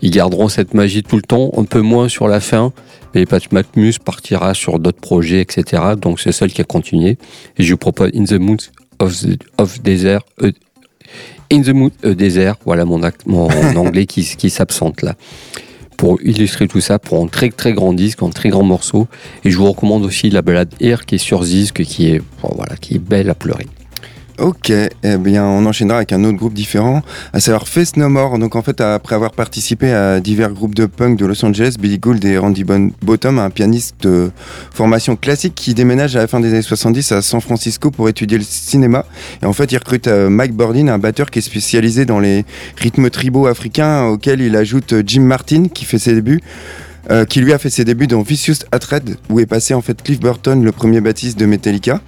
Ils 0.02 0.12
garderont 0.12 0.48
cette 0.50 0.74
magie 0.74 1.04
tout 1.04 1.16
le 1.18 1.22
temps, 1.22 1.52
un 1.58 1.66
peu 1.66 1.82
moins 1.82 2.08
sur 2.08 2.28
la 2.28 2.40
fin. 2.40 2.72
Mais 3.14 3.26
Pat 3.26 3.52
Matmus 3.52 3.96
partira 4.04 4.54
sur 4.54 4.80
d'autres 4.80 5.02
projets, 5.02 5.42
etc. 5.42 5.84
Donc 6.00 6.20
c'est 6.20 6.32
seul 6.32 6.52
qui 6.52 6.62
a 6.62 6.64
continué. 6.64 7.18
Et 7.58 7.64
je 7.64 7.72
vous 7.74 7.78
propose 7.78 8.12
In 8.16 8.24
the 8.26 8.34
Mood 8.40 8.62
of, 9.00 9.82
Desert. 9.82 10.22
euh, 10.44 10.52
In 11.52 11.62
the 11.62 11.70
Mood 11.70 11.92
a 12.04 12.14
Desert, 12.14 12.56
voilà 12.66 12.86
mon, 12.86 13.02
mon 13.26 13.48
anglais 13.76 14.06
qui 14.06 14.50
s'absente 14.50 15.02
là. 15.02 15.16
Pour 16.00 16.18
illustrer 16.22 16.70
tout 16.70 16.80
ça, 16.80 16.98
pour 16.98 17.22
un 17.22 17.28
très 17.28 17.50
très 17.50 17.74
grand 17.74 17.92
disque, 17.92 18.24
un 18.24 18.30
très 18.30 18.48
grand 18.48 18.64
morceau. 18.64 19.10
Et 19.44 19.52
je 19.52 19.58
vous 19.58 19.70
recommande 19.70 20.06
aussi 20.06 20.30
la 20.30 20.42
balade 20.42 20.74
Air 20.80 21.06
qui 21.06 21.16
est 21.16 21.18
sur 21.18 21.42
disque, 21.42 21.84
qui 21.84 22.08
est, 22.10 22.22
voilà, 22.42 22.78
qui 22.78 22.96
est 22.96 23.00
belle 23.00 23.30
à 23.30 23.36
pleurer. 23.36 23.68
Ok, 24.40 24.70
eh 24.70 25.18
bien, 25.18 25.44
on 25.44 25.66
enchaînera 25.66 25.98
avec 25.98 26.14
un 26.14 26.24
autre 26.24 26.38
groupe 26.38 26.54
différent, 26.54 27.02
à 27.34 27.42
savoir 27.42 27.68
Face 27.68 27.98
No 27.98 28.08
More. 28.08 28.40
Donc, 28.40 28.56
en 28.56 28.62
fait, 28.62 28.80
après 28.80 29.16
avoir 29.16 29.32
participé 29.32 29.92
à 29.92 30.22
divers 30.22 30.54
groupes 30.54 30.76
de 30.76 30.86
punk 30.86 31.20
de 31.20 31.26
Los 31.26 31.44
Angeles, 31.44 31.76
Billy 31.78 32.00
Gould 32.00 32.24
et 32.24 32.38
Randy 32.38 32.64
Bottom, 32.64 33.38
un 33.38 33.50
pianiste 33.50 33.96
de 34.04 34.32
formation 34.72 35.18
classique 35.18 35.56
qui 35.56 35.74
déménage 35.74 36.16
à 36.16 36.20
la 36.20 36.28
fin 36.28 36.40
des 36.40 36.54
années 36.54 36.62
70 36.62 37.12
à 37.12 37.22
San 37.22 37.42
Francisco 37.42 37.92
pour 37.92 38.08
étudier 38.08 38.38
le 38.38 38.46
cinéma. 38.46 39.04
Et 39.44 39.46
en 39.46 39.52
fait, 39.52 39.74
il 39.74 39.78
recrute 39.78 40.08
euh, 40.08 40.30
Mike 40.30 40.54
Bordin, 40.54 40.88
un 40.88 41.00
batteur 41.00 41.32
qui 41.32 41.40
est 41.40 41.42
spécialisé 41.42 42.06
dans 42.06 42.22
les 42.22 42.46
rythmes 42.78 43.10
tribaux 43.10 43.48
africains, 43.48 44.06
auquel 44.06 44.40
il 44.40 44.56
ajoute 44.56 44.94
euh, 44.94 45.04
Jim 45.06 45.24
Martin, 45.24 45.66
qui 45.68 45.84
fait 45.84 46.00
ses 46.00 46.14
débuts. 46.14 46.40
euh, 47.12 47.26
qui 47.26 47.42
lui 47.42 47.52
a 47.52 47.58
fait 47.58 47.70
ses 47.70 47.84
débuts 47.84 48.08
dans 48.08 48.22
Vicious 48.22 48.64
Hatred, 48.72 49.18
où 49.30 49.40
est 49.40 49.46
passé 49.46 49.74
en 49.74 49.82
fait 49.82 50.02
Cliff 50.02 50.20
Burton, 50.20 50.64
le 50.64 50.72
premier 50.72 51.02
bassiste 51.02 51.38
de 51.38 51.46
Metallica. 51.46 52.00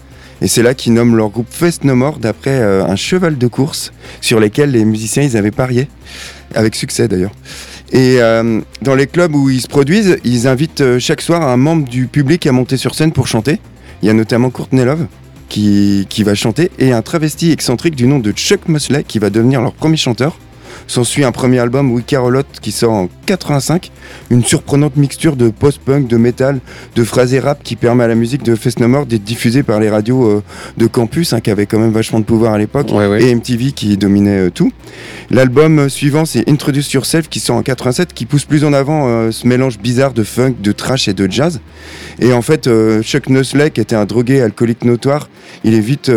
Et 0.41 0.47
c'est 0.47 0.63
là 0.63 0.73
qu'ils 0.73 0.93
nomment 0.93 1.15
leur 1.15 1.29
groupe 1.29 1.47
Fest 1.49 1.83
No 1.83 1.95
More 1.95 2.17
d'après 2.17 2.59
euh, 2.59 2.83
un 2.83 2.95
cheval 2.95 3.37
de 3.37 3.47
course 3.47 3.93
sur 4.21 4.39
lesquels 4.39 4.71
les 4.71 4.85
musiciens 4.85 5.21
ils 5.21 5.37
avaient 5.37 5.51
parié, 5.51 5.87
avec 6.55 6.75
succès 6.75 7.07
d'ailleurs. 7.07 7.31
Et 7.91 8.21
euh, 8.21 8.61
dans 8.81 8.95
les 8.95 9.05
clubs 9.05 9.35
où 9.35 9.49
ils 9.49 9.61
se 9.61 9.67
produisent, 9.67 10.17
ils 10.23 10.47
invitent 10.47 10.81
euh, 10.81 10.99
chaque 10.99 11.21
soir 11.21 11.43
un 11.43 11.57
membre 11.57 11.87
du 11.87 12.07
public 12.07 12.47
à 12.47 12.51
monter 12.51 12.77
sur 12.77 12.95
scène 12.95 13.11
pour 13.11 13.27
chanter. 13.27 13.59
Il 14.01 14.07
y 14.07 14.09
a 14.09 14.13
notamment 14.13 14.49
Courtney 14.49 14.83
Love 14.83 15.05
qui, 15.47 16.07
qui 16.09 16.23
va 16.23 16.33
chanter 16.33 16.71
et 16.79 16.91
un 16.91 17.01
travesti 17.01 17.51
excentrique 17.51 17.95
du 17.95 18.07
nom 18.07 18.17
de 18.17 18.31
Chuck 18.31 18.67
Mosley 18.67 19.03
qui 19.03 19.19
va 19.19 19.29
devenir 19.29 19.61
leur 19.61 19.73
premier 19.73 19.97
chanteur. 19.97 20.37
S'ensuit 20.87 21.23
un 21.23 21.31
premier 21.31 21.59
album, 21.59 21.91
We 21.91 22.03
Carolotte, 22.05 22.59
qui 22.61 22.71
sort 22.71 22.91
en 22.93 23.09
85. 23.25 23.91
Une 24.29 24.43
surprenante 24.43 24.97
mixture 24.97 25.35
de 25.35 25.49
post-punk, 25.49 26.07
de 26.07 26.17
métal, 26.17 26.59
de 26.95 27.03
phrasé 27.03 27.39
rap 27.39 27.63
qui 27.63 27.75
permet 27.75 28.03
à 28.03 28.07
la 28.07 28.15
musique 28.15 28.43
de 28.43 28.55
Fest 28.55 28.79
No 28.79 28.87
More 28.87 29.05
d'être 29.05 29.23
diffusée 29.23 29.63
par 29.63 29.79
les 29.79 29.89
radios 29.89 30.25
euh, 30.25 30.43
de 30.77 30.87
campus, 30.87 31.33
hein, 31.33 31.39
qui 31.39 31.49
avaient 31.49 31.65
quand 31.65 31.79
même 31.79 31.91
vachement 31.91 32.19
de 32.19 32.25
pouvoir 32.25 32.53
à 32.53 32.57
l'époque, 32.57 32.87
Ouais, 32.91 33.07
ouais. 33.07 33.23
et 33.23 33.33
MTV 33.35 33.71
qui 33.71 33.95
dominait 33.97 34.47
euh, 34.47 34.49
tout. 34.49 34.71
L'album 35.29 35.79
euh, 35.79 35.89
suivant, 35.89 36.25
c'est 36.25 36.47
Introduce 36.49 36.91
Yourself, 36.93 37.29
qui 37.29 37.39
sort 37.39 37.55
en 37.55 37.61
87, 37.63 38.13
qui 38.13 38.25
pousse 38.25 38.43
plus 38.45 38.65
en 38.65 38.73
avant 38.73 39.07
euh, 39.07 39.31
ce 39.31 39.47
mélange 39.47 39.79
bizarre 39.79 40.13
de 40.13 40.23
funk, 40.23 40.55
de 40.61 40.71
trash 40.71 41.07
et 41.07 41.13
de 41.13 41.29
jazz. 41.31 41.61
Et 42.19 42.33
en 42.33 42.41
fait, 42.41 42.69
Chuck 43.01 43.29
Nosley, 43.29 43.71
qui 43.71 43.81
était 43.81 43.95
un 43.95 44.05
drogué 44.05 44.41
alcoolique 44.41 44.83
notoire, 44.85 45.29
il 45.63 45.73
est 45.73 45.79
vite 45.79 46.11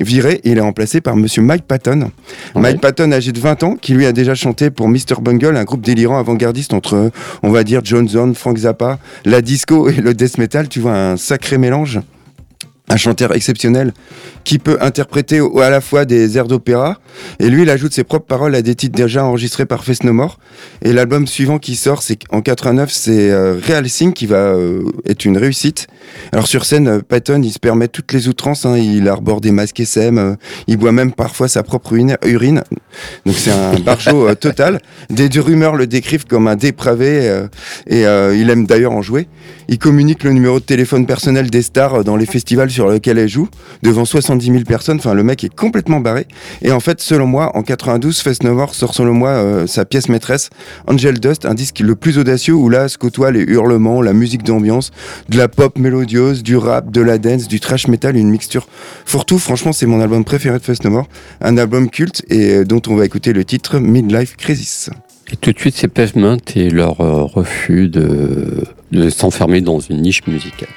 viré 0.00 0.40
et 0.44 0.50
il 0.50 0.58
est 0.58 0.62
remplacé 0.62 1.00
par 1.00 1.14
Monsieur 1.16 1.42
Mike 1.42 1.64
Patton. 1.66 2.10
Ouais. 2.54 2.62
Mike 2.62 2.80
Patton, 2.80 3.12
âgé 3.12 3.30
de 3.32 3.38
20 3.38 3.62
ans, 3.62 3.76
qui 3.80 3.94
lui 3.96 4.06
a 4.06 4.12
déjà 4.12 4.34
chanté 4.34 4.70
pour 4.70 4.88
Mr. 4.88 5.20
Bungle, 5.20 5.56
un 5.56 5.64
groupe 5.64 5.80
délirant 5.80 6.18
avant-gardiste 6.18 6.74
entre, 6.74 7.10
on 7.42 7.50
va 7.50 7.64
dire, 7.64 7.80
John 7.82 8.08
Zorn, 8.08 8.34
Frank 8.34 8.58
Zappa, 8.58 8.98
la 9.24 9.40
disco 9.40 9.88
et 9.88 9.96
le 9.96 10.14
death 10.14 10.38
metal. 10.38 10.68
Tu 10.68 10.80
vois, 10.80 10.92
un 10.92 11.16
sacré 11.16 11.58
mélange. 11.58 12.00
Un 12.88 12.96
chanteur 12.96 13.34
exceptionnel 13.34 13.92
qui 14.44 14.58
peut 14.58 14.78
interpréter 14.80 15.40
à 15.60 15.70
la 15.70 15.80
fois 15.80 16.04
des 16.04 16.38
airs 16.38 16.46
d'opéra. 16.46 16.98
Et 17.40 17.48
lui 17.48 17.62
il 17.62 17.70
ajoute 17.70 17.92
ses 17.92 18.04
propres 18.04 18.26
paroles 18.26 18.54
à 18.54 18.62
des 18.62 18.74
titres 18.74 18.96
déjà 18.96 19.24
enregistrés 19.24 19.66
par 19.66 19.84
Fest 19.84 20.04
No 20.04 20.12
et 20.82 20.92
l'album 20.92 21.26
suivant 21.26 21.58
qui 21.58 21.76
sort 21.76 22.02
c'est 22.02 22.18
en 22.30 22.40
89 22.40 22.90
c'est 22.90 23.30
euh, 23.30 23.58
Real 23.66 23.84
Thing 23.90 24.12
qui 24.12 24.26
va 24.26 24.36
euh, 24.36 24.82
être 25.06 25.24
une 25.24 25.36
réussite. 25.36 25.88
Alors 26.32 26.46
sur 26.46 26.64
scène 26.64 26.88
euh, 26.88 27.00
Patton 27.06 27.42
il 27.42 27.52
se 27.52 27.58
permet 27.58 27.88
toutes 27.88 28.12
les 28.12 28.28
outrances 28.28 28.66
hein. 28.66 28.76
il 28.76 29.08
arbore 29.08 29.40
des 29.40 29.50
masques 29.50 29.80
SM 29.80 30.18
euh, 30.18 30.34
il 30.66 30.76
boit 30.76 30.92
même 30.92 31.12
parfois 31.12 31.48
sa 31.48 31.62
propre 31.62 31.94
urine, 32.24 32.62
donc 33.24 33.34
c'est 33.36 33.50
un 33.50 33.78
barjot 33.78 34.28
euh, 34.28 34.34
total. 34.34 34.80
Des 35.10 35.28
rumeurs 35.38 35.76
le 35.76 35.86
décrivent 35.86 36.26
comme 36.26 36.48
un 36.48 36.56
dépravé 36.56 37.46
et 37.86 38.02
il 38.02 38.50
aime 38.50 38.66
d'ailleurs 38.66 38.92
en 38.92 39.02
jouer. 39.02 39.28
Il 39.68 39.78
communique 39.78 40.24
le 40.24 40.32
numéro 40.32 40.58
de 40.58 40.64
téléphone 40.64 41.06
personnel 41.06 41.50
des 41.50 41.62
stars 41.62 42.04
dans 42.04 42.16
les 42.16 42.26
festivals 42.26 42.70
sur 42.76 42.90
lesquels 42.90 43.18
elle 43.18 43.28
joue 43.28 43.48
devant 43.82 44.04
70 44.04 44.46
000 44.46 44.58
personnes. 44.64 44.98
Enfin, 44.98 45.14
le 45.14 45.22
mec 45.22 45.42
est 45.44 45.54
complètement 45.54 46.00
barré. 46.00 46.26
Et 46.60 46.72
en 46.72 46.80
fait, 46.80 47.00
selon 47.00 47.26
moi, 47.26 47.56
en 47.56 47.62
92, 47.62 48.20
Fest 48.20 48.42
sort 48.72 48.94
selon 48.94 49.14
moi 49.14 49.30
euh, 49.30 49.66
sa 49.66 49.86
pièce 49.86 50.08
maîtresse, 50.10 50.50
Angel 50.86 51.18
Dust, 51.18 51.46
un 51.46 51.54
disque 51.54 51.80
le 51.80 51.94
plus 51.96 52.18
audacieux 52.18 52.52
où 52.52 52.68
là 52.68 52.88
se 52.88 52.98
côtoient 52.98 53.30
les 53.30 53.40
hurlements, 53.40 54.02
la 54.02 54.12
musique 54.12 54.42
d'ambiance, 54.42 54.90
de 55.30 55.38
la 55.38 55.48
pop 55.48 55.78
mélodieuse, 55.78 56.42
du 56.42 56.56
rap, 56.56 56.90
de 56.90 57.00
la 57.00 57.16
dance, 57.16 57.48
du 57.48 57.60
trash 57.60 57.88
metal, 57.88 58.16
une 58.16 58.28
mixture 58.28 58.68
fourre-tout. 59.06 59.38
Franchement, 59.38 59.72
c'est 59.72 59.86
mon 59.86 60.00
album 60.00 60.24
préféré 60.24 60.58
de 60.58 60.64
Fest 60.64 60.86
un 61.40 61.56
album 61.56 61.88
culte 61.88 62.22
et 62.28 62.56
euh, 62.56 62.64
dont 62.64 62.82
on 62.88 62.94
va 62.94 63.06
écouter 63.06 63.32
le 63.32 63.44
titre 63.44 63.78
Midlife 63.78 64.36
Crisis. 64.36 64.90
Et 65.32 65.36
tout 65.36 65.52
de 65.52 65.58
suite, 65.58 65.74
c'est 65.76 65.88
Pavement 65.88 66.36
et 66.54 66.68
leur 66.68 67.00
euh, 67.00 67.24
refus 67.24 67.88
de 67.88 68.64
s'enfermer 69.08 69.62
dans 69.62 69.80
une 69.80 70.02
niche 70.02 70.26
musicale. 70.26 70.68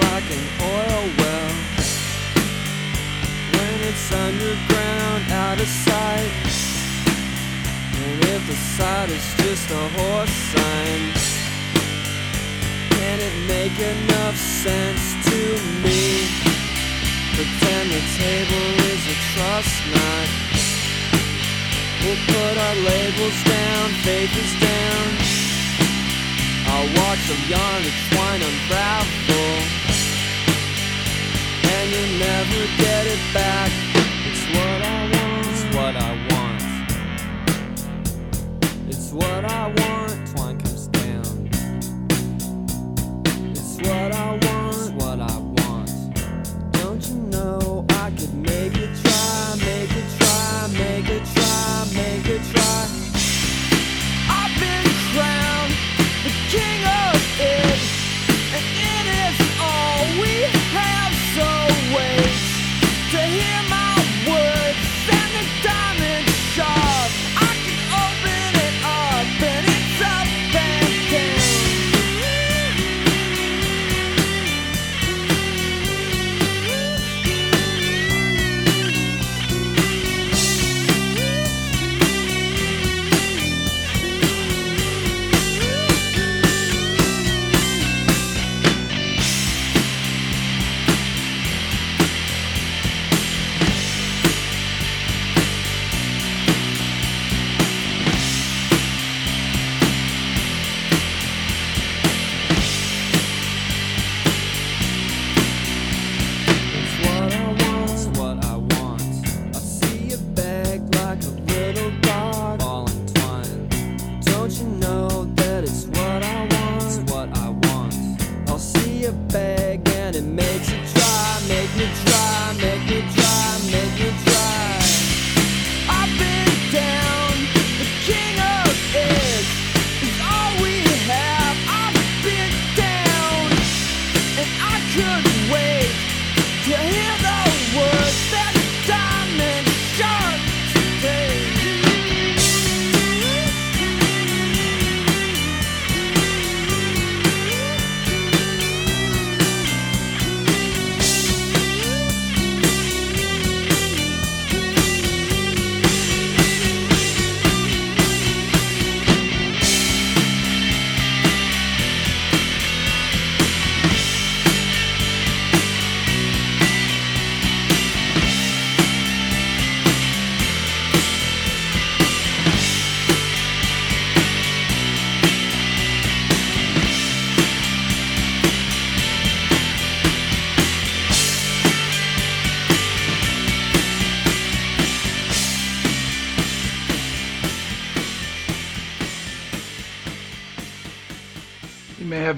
Like 0.00 0.28
an 0.30 0.46
oil 0.60 1.02
well. 1.18 1.52
When 3.54 3.76
it's 3.88 4.12
underground, 4.12 5.22
out 5.30 5.60
of 5.60 5.68
sight. 5.68 6.32
And 8.04 8.24
if 8.34 8.46
the 8.46 8.58
sight 8.76 9.10
is 9.10 9.26
just 9.44 9.70
a 9.70 9.84
horse 9.98 10.36
sign, 10.52 11.02
can 12.96 13.18
it 13.20 13.36
make 13.48 13.78
enough 13.78 14.36
sense 14.36 15.04
to 15.28 15.40
me? 15.84 16.26
Pretend 17.36 17.90
the 17.90 18.02
table 18.18 18.66
is 18.92 19.02
a 19.14 19.18
trust 19.32 19.76
knot. 19.92 20.28
We'll 22.02 22.22
put 22.26 22.54
our 22.66 22.76
labels 22.90 23.38
down, 23.44 23.90
faith 24.02 24.34
is 24.36 24.60
down. 24.60 25.21
I'll 26.74 26.88
watch 27.04 27.22
them 27.28 27.42
yarn 27.50 27.82
and 27.84 27.98
twine 28.08 28.42
unravel. 28.48 29.52
And 31.74 31.86
you'll 31.92 32.16
never 32.18 32.60
get 32.78 33.06
it 33.14 33.22
back. 33.34 33.70
It's 34.28 34.44
what 34.56 34.80
I 34.80 35.00
want. 35.12 35.46
It's 35.52 35.64
what 35.76 35.94
I 35.96 36.10
want. 36.30 36.62
It's 38.88 39.08
what 39.12 39.44
I 39.44 39.68
want. 39.68 40.11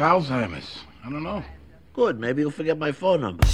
Alzheimer's. 0.04 0.80
I 1.02 1.10
don't 1.10 1.22
know. 1.22 1.42
Good, 1.94 2.20
maybe 2.20 2.42
you'll 2.42 2.50
forget 2.50 2.76
my 2.76 2.92
phone 2.92 3.22
number. 3.22 3.46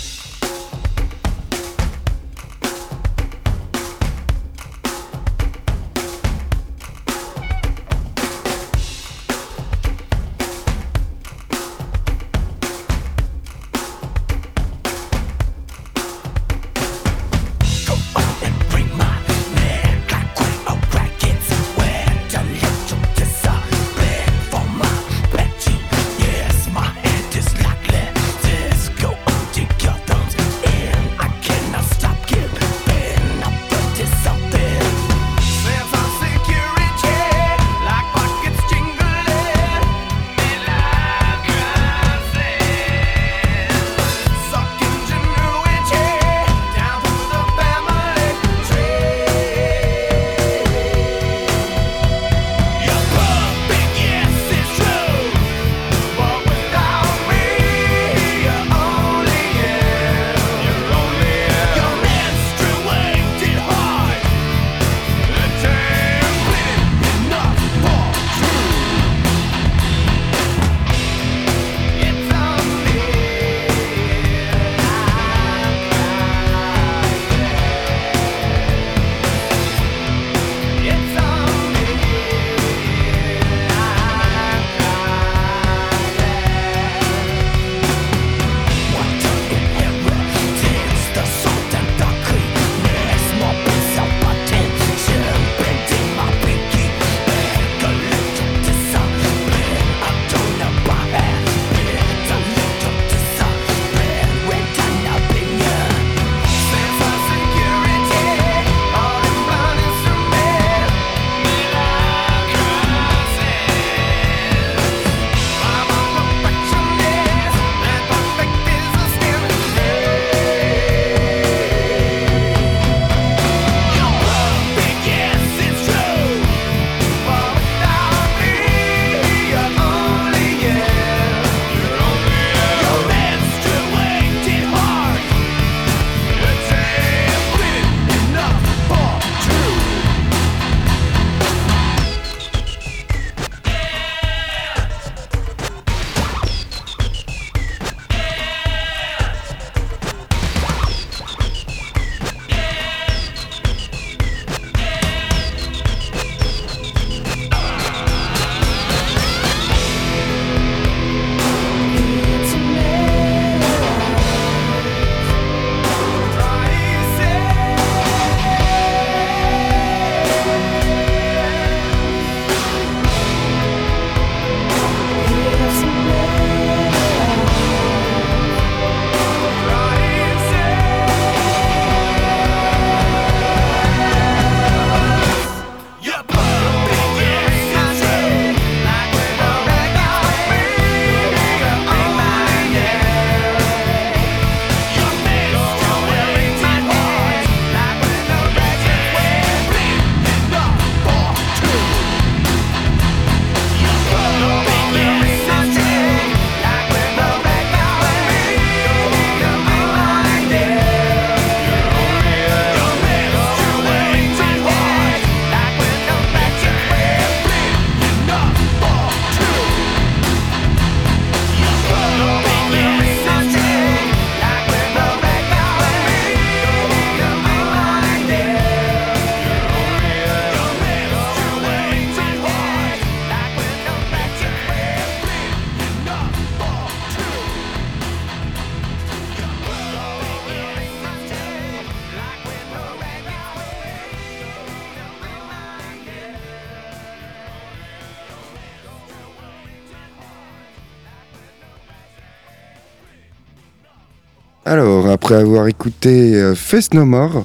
Alors, 254.70 255.08
après 255.08 255.34
avoir 255.34 255.66
écouté 255.66 256.36
euh, 256.36 256.54
Face 256.54 256.94
No 256.94 257.04
More, 257.04 257.44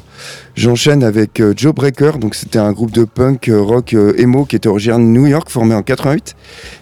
j'enchaîne 0.54 1.04
avec 1.04 1.40
euh, 1.40 1.56
Joe 1.58 1.74
Breaker. 1.74 2.20
Donc, 2.20 2.36
c'était 2.36 2.60
un 2.60 2.72
groupe 2.72 2.92
de 2.92 3.04
punk 3.04 3.50
euh, 3.50 3.60
rock 3.60 3.94
emo 3.94 4.46
qui 4.46 4.56
était 4.56 4.70
originaire 4.70 5.00
de 5.00 5.06
New 5.06 5.26
York, 5.26 5.50
formé 5.50 5.74
en 5.74 5.82
88. 5.82 6.36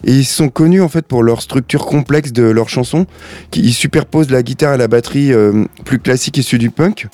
Et 0.03 0.11
ils 0.11 0.25
sont 0.25 0.49
connus 0.49 0.81
en 0.81 0.89
fait 0.89 1.05
pour 1.05 1.23
leur 1.23 1.41
structure 1.41 1.85
complexe 1.85 2.33
de 2.33 2.43
leurs 2.43 2.67
chansons, 2.67 3.05
qui 3.51 3.71
superposent 3.71 4.31
la 4.31 4.43
guitare 4.43 4.73
et 4.73 4.77
la 4.77 4.89
batterie 4.89 5.31
plus 5.85 5.99
classique 5.99 6.37
issue 6.37 6.57
du 6.57 6.71
punk. 6.71 7.07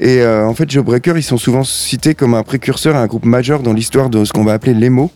Et 0.00 0.24
en 0.24 0.54
fait, 0.54 0.70
Joe 0.70 0.84
Breaker, 0.84 1.14
ils 1.16 1.24
sont 1.24 1.38
souvent 1.38 1.64
cités 1.64 2.14
comme 2.14 2.34
un 2.34 2.44
précurseur 2.44 2.94
et 2.94 2.98
un 2.98 3.06
groupe 3.06 3.24
majeur 3.24 3.62
dans 3.64 3.72
l'histoire 3.72 4.10
de 4.10 4.24
ce 4.24 4.32
qu'on 4.32 4.44
va 4.44 4.52
appeler 4.52 4.74
l'emo, 4.74 5.10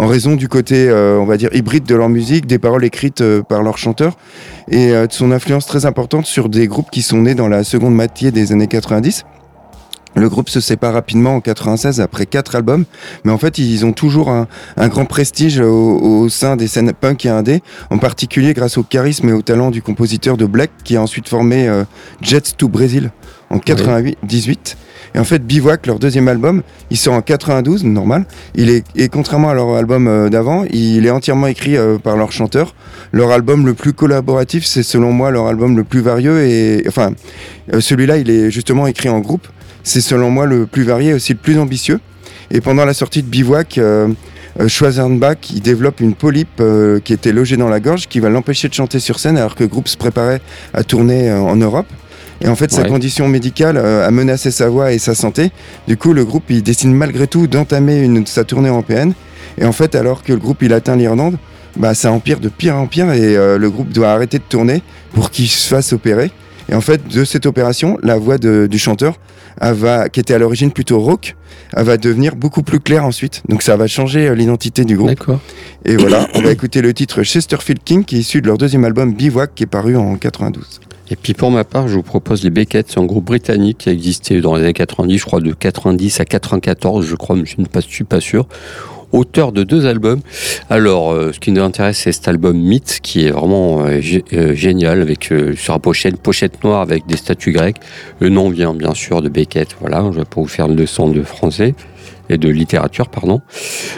en 0.00 0.06
raison 0.06 0.34
du 0.34 0.48
côté, 0.48 0.88
euh, 0.88 1.18
on 1.20 1.26
va 1.26 1.36
dire, 1.36 1.50
hybride 1.52 1.84
de 1.84 1.94
leur 1.94 2.08
musique, 2.08 2.46
des 2.46 2.58
paroles 2.58 2.86
écrites 2.86 3.20
euh, 3.20 3.42
par 3.42 3.62
leurs 3.62 3.76
chanteurs, 3.76 4.16
et 4.70 4.92
euh, 4.92 5.06
de 5.06 5.12
son 5.12 5.30
influence 5.30 5.66
très 5.66 5.84
importante 5.84 6.24
sur 6.24 6.48
des 6.48 6.68
groupes 6.68 6.90
qui 6.90 7.02
sont 7.02 7.20
nés 7.20 7.34
dans 7.34 7.48
la 7.48 7.64
seconde 7.64 7.94
moitié 7.94 8.30
des 8.30 8.50
années 8.50 8.66
90. 8.66 9.26
Le 10.16 10.28
groupe 10.30 10.48
se 10.48 10.58
sépare 10.58 10.94
rapidement 10.94 11.36
en 11.36 11.40
96 11.42 12.00
après 12.00 12.24
quatre 12.24 12.56
albums, 12.56 12.86
mais 13.24 13.30
en 13.30 13.36
fait 13.36 13.58
ils 13.58 13.84
ont 13.84 13.92
toujours 13.92 14.30
un, 14.30 14.48
un 14.78 14.88
grand 14.88 15.04
prestige 15.04 15.60
au, 15.60 15.98
au 16.00 16.28
sein 16.30 16.56
des 16.56 16.66
scènes 16.66 16.92
punk 16.94 17.26
et 17.26 17.28
indé, 17.28 17.62
en 17.90 17.98
particulier 17.98 18.54
grâce 18.54 18.78
au 18.78 18.82
charisme 18.82 19.28
et 19.28 19.32
au 19.32 19.42
talent 19.42 19.70
du 19.70 19.82
compositeur 19.82 20.38
de 20.38 20.46
Black 20.46 20.70
qui 20.82 20.96
a 20.96 21.02
ensuite 21.02 21.28
formé 21.28 21.68
euh, 21.68 21.84
Jets 22.22 22.56
to 22.56 22.68
Brazil 22.68 23.12
en 23.50 23.58
98. 23.58 24.76
Et 25.14 25.18
en 25.18 25.24
fait 25.24 25.44
Bivouac, 25.44 25.86
leur 25.86 25.98
deuxième 25.98 26.28
album, 26.28 26.62
il 26.90 26.96
sort 26.96 27.14
en 27.14 27.22
92, 27.22 27.84
normal. 27.84 28.24
Il 28.54 28.70
est 28.70 28.84
et 28.96 29.08
contrairement 29.08 29.50
à 29.50 29.54
leur 29.54 29.74
album 29.74 30.06
euh, 30.06 30.28
d'avant, 30.28 30.64
il 30.70 31.04
est 31.06 31.10
entièrement 31.10 31.46
écrit 31.46 31.76
euh, 31.76 31.98
par 31.98 32.16
leurs 32.16 32.32
chanteurs. 32.32 32.74
Leur 33.12 33.30
album 33.32 33.66
le 33.66 33.74
plus 33.74 33.92
collaboratif, 33.92 34.64
c'est 34.64 34.82
selon 34.82 35.12
moi 35.12 35.30
leur 35.30 35.46
album 35.46 35.76
le 35.76 35.84
plus 35.84 36.00
varieux 36.00 36.44
et 36.44 36.84
enfin 36.86 37.12
euh, 37.72 37.80
celui-là, 37.80 38.18
il 38.18 38.30
est 38.30 38.50
justement 38.50 38.86
écrit 38.86 39.08
en 39.08 39.20
groupe. 39.20 39.48
C'est 39.82 40.00
selon 40.00 40.30
moi 40.30 40.46
le 40.46 40.66
plus 40.66 40.84
varié 40.84 41.10
et 41.10 41.14
aussi 41.14 41.32
le 41.32 41.38
plus 41.38 41.58
ambitieux. 41.58 42.00
Et 42.52 42.60
pendant 42.60 42.84
la 42.84 42.94
sortie 42.94 43.22
de 43.22 43.28
Bivouac, 43.28 43.78
euh, 43.78 44.08
il 44.58 45.60
développe 45.62 46.00
une 46.00 46.14
polype 46.14 46.60
qui 47.04 47.12
était 47.12 47.32
logée 47.32 47.56
dans 47.56 47.68
la 47.68 47.80
gorge 47.80 48.08
qui 48.08 48.20
va 48.20 48.28
l'empêcher 48.28 48.68
de 48.68 48.74
chanter 48.74 48.98
sur 48.98 49.18
scène 49.18 49.38
alors 49.38 49.54
que 49.54 49.62
le 49.62 49.68
groupe 49.68 49.88
se 49.88 49.96
préparait 49.96 50.40
à 50.74 50.82
tourner 50.82 51.32
en 51.32 51.56
Europe. 51.56 51.86
Et 52.42 52.48
en 52.48 52.54
fait, 52.56 52.70
sa 52.70 52.82
condition 52.88 53.28
médicale 53.28 53.76
euh, 53.76 54.06
a 54.06 54.10
menacé 54.10 54.50
sa 54.50 54.68
voix 54.68 54.92
et 54.92 54.98
sa 54.98 55.14
santé. 55.14 55.50
Du 55.86 55.96
coup, 55.96 56.12
le 56.12 56.24
groupe, 56.24 56.44
il 56.48 56.62
décide 56.62 56.90
malgré 56.90 57.26
tout 57.26 57.46
d'entamer 57.46 57.98
une- 58.00 58.26
sa 58.26 58.44
tournée 58.44 58.68
européenne. 58.70 59.12
Et 59.58 59.64
en 59.64 59.72
fait, 59.72 59.94
alors 59.94 60.22
que 60.22 60.32
le 60.32 60.38
groupe, 60.38 60.62
il 60.62 60.72
atteint 60.72 60.96
l'Irlande, 60.96 61.36
bah, 61.76 61.94
ça 61.94 62.10
empire 62.12 62.40
de 62.40 62.48
pire 62.48 62.76
en 62.76 62.86
pire 62.86 63.12
et 63.12 63.36
euh, 63.36 63.58
le 63.58 63.70
groupe 63.70 63.90
doit 63.92 64.10
arrêter 64.10 64.38
de 64.38 64.44
tourner 64.48 64.82
pour 65.12 65.30
qu'il 65.30 65.48
se 65.48 65.68
fasse 65.68 65.92
opérer. 65.92 66.30
Et 66.70 66.74
en 66.74 66.80
fait, 66.80 67.06
de 67.08 67.24
cette 67.24 67.46
opération, 67.46 67.98
la 68.02 68.16
voix 68.16 68.38
de- 68.38 68.66
du 68.70 68.78
chanteur, 68.78 69.16
elle 69.60 69.74
va, 69.74 70.08
qui 70.08 70.20
était 70.20 70.34
à 70.34 70.38
l'origine 70.38 70.70
plutôt 70.72 70.98
rauque, 71.00 71.34
elle 71.76 71.84
va 71.84 71.96
devenir 71.96 72.36
beaucoup 72.36 72.62
plus 72.62 72.80
claire 72.80 73.04
ensuite. 73.04 73.42
Donc 73.48 73.62
ça 73.62 73.76
va 73.76 73.86
changer 73.86 74.28
euh, 74.28 74.34
l'identité 74.34 74.84
du 74.84 74.96
groupe. 74.96 75.10
Et 75.84 75.96
voilà, 75.96 76.26
on 76.34 76.40
va 76.40 76.50
écouter 76.52 76.80
le 76.80 76.94
titre 76.94 77.22
Chesterfield 77.22 77.82
King 77.84 78.04
qui 78.04 78.16
est 78.16 78.20
issu 78.20 78.40
de 78.40 78.46
leur 78.46 78.56
deuxième 78.56 78.84
album 78.84 79.12
Bivouac 79.12 79.50
qui 79.54 79.64
est 79.64 79.66
paru 79.66 79.96
en 79.96 80.14
92. 80.16 80.80
Et 81.10 81.16
puis 81.16 81.34
pour 81.34 81.50
ma 81.50 81.64
part, 81.64 81.88
je 81.88 81.94
vous 81.94 82.04
propose 82.04 82.44
les 82.44 82.50
Beckett, 82.50 82.88
c'est 82.88 83.00
un 83.00 83.04
groupe 83.04 83.24
britannique 83.24 83.78
qui 83.78 83.88
a 83.88 83.92
existé 83.92 84.40
dans 84.40 84.54
les 84.54 84.62
années 84.62 84.72
90, 84.72 85.18
je 85.18 85.24
crois 85.24 85.40
de 85.40 85.52
90 85.52 86.20
à 86.20 86.24
94, 86.24 87.04
je 87.04 87.16
crois, 87.16 87.34
mais 87.34 87.44
je 87.46 87.56
ne 87.60 87.80
suis 87.80 88.04
pas 88.04 88.20
sûr. 88.20 88.46
Auteur 89.10 89.50
de 89.50 89.64
deux 89.64 89.86
albums. 89.86 90.20
Alors, 90.68 91.10
euh, 91.10 91.32
ce 91.32 91.40
qui 91.40 91.50
nous 91.50 91.62
intéresse, 91.62 91.98
c'est 91.98 92.12
cet 92.12 92.28
album 92.28 92.56
Myth, 92.56 93.00
qui 93.02 93.26
est 93.26 93.32
vraiment 93.32 93.84
euh, 93.84 94.00
euh, 94.32 94.54
génial, 94.54 95.02
avec 95.02 95.34
sur 95.56 95.72
la 95.72 95.80
pochette, 95.80 96.20
pochette 96.22 96.62
noire 96.62 96.80
avec 96.80 97.08
des 97.08 97.16
statues 97.16 97.50
grecques. 97.50 97.80
Le 98.20 98.28
nom 98.28 98.50
vient 98.50 98.72
bien 98.72 98.94
sûr 98.94 99.20
de 99.20 99.28
Beckett, 99.28 99.74
voilà, 99.80 100.04
je 100.12 100.18
vais 100.18 100.24
pas 100.24 100.40
vous 100.40 100.46
faire 100.46 100.66
une 100.66 100.76
leçon 100.76 101.08
de 101.08 101.22
français 101.24 101.74
et 102.28 102.38
de 102.38 102.48
littérature, 102.48 103.08
pardon. 103.08 103.40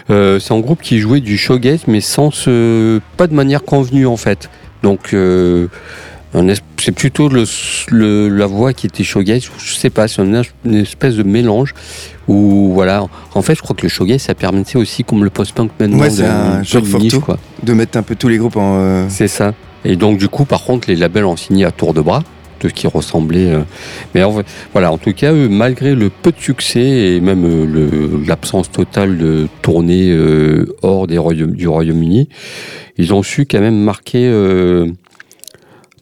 C'est 0.09 0.51
un 0.51 0.61
groupe 0.61 0.81
qui 0.81 0.99
jouait 0.99 1.21
du 1.21 1.37
shoegaze, 1.37 1.83
mais 1.89 2.01
sans 2.01 2.31
se, 2.31 2.99
pas 3.19 3.27
de 3.27 3.35
manière 3.35 3.65
convenue 3.65 4.07
en 4.07 4.17
fait. 4.17 4.49
Donc, 4.83 5.15
c'est 6.79 6.93
plutôt 6.93 7.29
le, 7.29 7.45
le- 7.91 8.29
la 8.29 8.47
voix 8.47 8.73
qui 8.73 8.87
était 8.87 9.05
shoegaze. 9.05 9.43
Je 9.59 9.75
sais 9.75 9.91
pas, 9.91 10.09
c'est 10.09 10.23
une, 10.23 10.35
es- 10.37 10.51
une 10.65 10.75
espèce 10.77 11.17
de 11.17 11.23
mélange 11.23 11.75
où 12.29 12.73
voilà. 12.73 13.07
En 13.35 13.43
fait, 13.43 13.55
je 13.55 13.61
crois 13.63 13.77
que 13.77 13.83
le 13.83 13.89
shoegaze 13.89 14.23
ça 14.23 14.35
permettait 14.35 14.77
aussi, 14.79 15.05
comme 15.05 15.25
le 15.25 15.31
post-punk 15.31 15.71
maintenant, 15.79 15.99
Ouais, 15.99 16.11
c'est 16.11 16.23
de- 16.23 16.29
un 16.29 16.63
genre 16.63 16.83
niche, 16.99 17.19
quoi. 17.19 17.39
De 17.63 17.73
mettre 17.75 17.99
un 17.99 18.03
peu 18.03 18.15
tous 18.17 18.29
les 18.29 18.39
groupes 18.39 18.57
en. 18.57 18.79
euh, 18.79 19.07
C'est 19.09 19.29
ça. 19.29 19.53
Et 19.85 19.97
donc, 19.97 20.19
du 20.19 20.29
coup, 20.29 20.45
par 20.45 20.63
contre, 20.65 20.89
les 20.89 20.97
labels 20.97 21.25
ont 21.25 21.37
signé 21.37 21.65
à 21.65 21.73
tour 21.73 21.93
de 21.93 22.01
bras, 22.01 22.23
de 22.61 22.69
ce 22.69 22.73
qui 22.75 22.87
ressemblait. 22.87 23.51
euh, 23.53 23.61
Mais 24.15 24.23
en 24.23 24.43
voilà, 24.73 24.93
en 24.93 24.97
tout 24.99 25.13
cas, 25.13 25.33
eux, 25.33 25.49
malgré 25.49 25.95
le 25.95 26.09
peu 26.09 26.31
de 26.31 26.41
succès 26.41 26.81
et 26.81 27.21
même 27.21 27.45
euh, 27.45 28.25
l'absence 28.27 28.71
totale 28.71 29.19
de 29.19 29.49
tournée 29.61 30.11
euh, 30.13 30.67
hors 30.83 31.07
des 31.09 31.19
du 31.47 31.67
Royaume-Uni, 31.69 32.29
ils 32.97 33.13
ont 33.13 33.23
su 33.25 33.45
quand 33.45 33.61
même 33.61 33.79
marquer, 33.83 34.25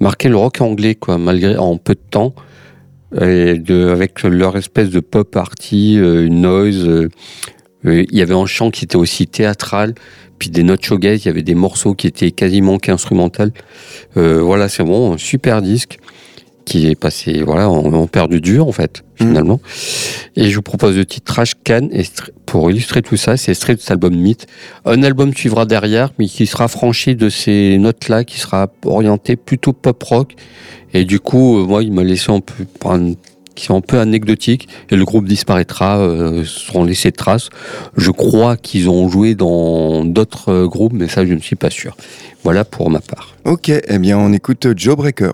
marquer 0.01 0.29
le 0.29 0.37
rock 0.37 0.61
anglais, 0.61 0.95
quoi, 0.95 1.19
malgré 1.19 1.57
en 1.57 1.77
peu 1.77 1.95
de 1.95 2.01
temps. 2.11 2.35
Et 3.21 3.55
de, 3.55 3.89
avec 3.89 4.23
leur 4.23 4.57
espèce 4.57 4.91
de 4.91 5.01
pop 5.01 5.35
arty, 5.35 5.99
euh, 5.99 6.29
noise. 6.29 6.87
euh, 6.87 7.09
euh, 7.85 8.05
Il 8.11 8.17
y 8.17 8.23
avait 8.23 8.35
un 8.35 8.47
chant 8.47 8.71
qui 8.71 8.85
était 8.85 8.97
aussi 8.97 9.27
théâtral, 9.27 9.95
puis 10.39 10.49
des 10.49 10.63
notes 10.63 10.85
shoegaze, 10.85 11.25
il 11.25 11.27
y 11.27 11.29
avait 11.29 11.43
des 11.43 11.57
morceaux 11.57 11.95
qui 11.95 12.07
étaient 12.07 12.31
quasiment 12.31 12.79
qu'instrumental. 12.79 13.53
Euh, 14.17 14.41
voilà, 14.41 14.69
c'est 14.69 14.85
bon, 14.85 15.19
super 15.19 15.61
disque 15.61 15.99
qui 16.65 16.89
est 16.89 16.95
passé 16.95 17.43
voilà 17.45 17.69
en, 17.69 17.93
en 17.93 18.07
perdu 18.07 18.41
dur 18.41 18.67
en 18.69 18.73
fait 18.73 19.03
finalement. 19.17 19.61
Et 20.37 20.49
je 20.51 20.57
vous 20.57 20.63
propose 20.63 20.97
le 20.97 21.05
titre 21.05 21.33
Trash 21.33 21.53
Can 21.65 21.89
extrait- 21.93 22.33
pour 22.47 22.71
illustrer 22.71 23.03
tout 23.03 23.17
ça, 23.17 23.37
c'est 23.37 23.53
extrait 23.53 23.75
de 23.75 23.81
cet 23.81 23.91
album 23.91 24.15
Myth. 24.15 24.47
Un 24.85 25.03
album 25.03 25.33
suivra 25.35 25.67
derrière, 25.67 26.11
mais 26.19 26.27
qui 26.27 26.47
sera 26.47 26.69
franchi 26.69 27.15
de 27.17 27.29
ces 27.29 27.77
notes-là, 27.79 28.25
qui 28.25 28.41
sera 28.41 28.69
orienté 28.85 29.37
plutôt 29.37 29.73
pop 29.73 30.03
rock. 30.03 30.35
Et 30.95 31.05
du 31.05 31.21
coup, 31.21 31.59
euh, 31.61 31.67
moi, 31.67 31.83
il 31.83 31.93
m'a 31.93 32.03
laissé 32.03 32.33
un 32.33 32.41
peu 32.41 32.65
un- 32.89 33.13
qui 33.55 33.67
sont 33.67 33.77
un 33.77 33.81
peu 33.83 33.99
anecdotiques 34.01 34.69
et 34.91 34.97
le 34.97 35.05
groupe 35.05 35.27
disparaîtra, 35.27 35.99
euh, 35.99 36.45
seront 36.45 36.83
laissés 36.85 37.11
de 37.11 37.17
traces. 37.17 37.51
Je 37.97 38.11
crois 38.11 38.57
qu'ils 38.57 38.89
ont 38.89 39.09
joué 39.11 39.35
dans 39.35 40.05
d'autres 40.05 40.51
euh, 40.51 40.67
groupes, 40.67 40.95
mais 40.95 41.09
ça, 41.09 41.27
je 41.27 41.35
ne 41.35 41.41
suis 41.41 41.57
pas 41.57 41.71
sûr. 41.71 41.95
Voilà 42.43 42.65
pour 42.65 42.89
ma 42.91 43.01
part. 43.01 43.37
Ok, 43.45 43.69
eh 43.71 43.99
bien 43.99 44.17
on 44.19 44.33
écoute 44.33 44.67
Joe 44.77 44.97
Breaker. 44.97 45.33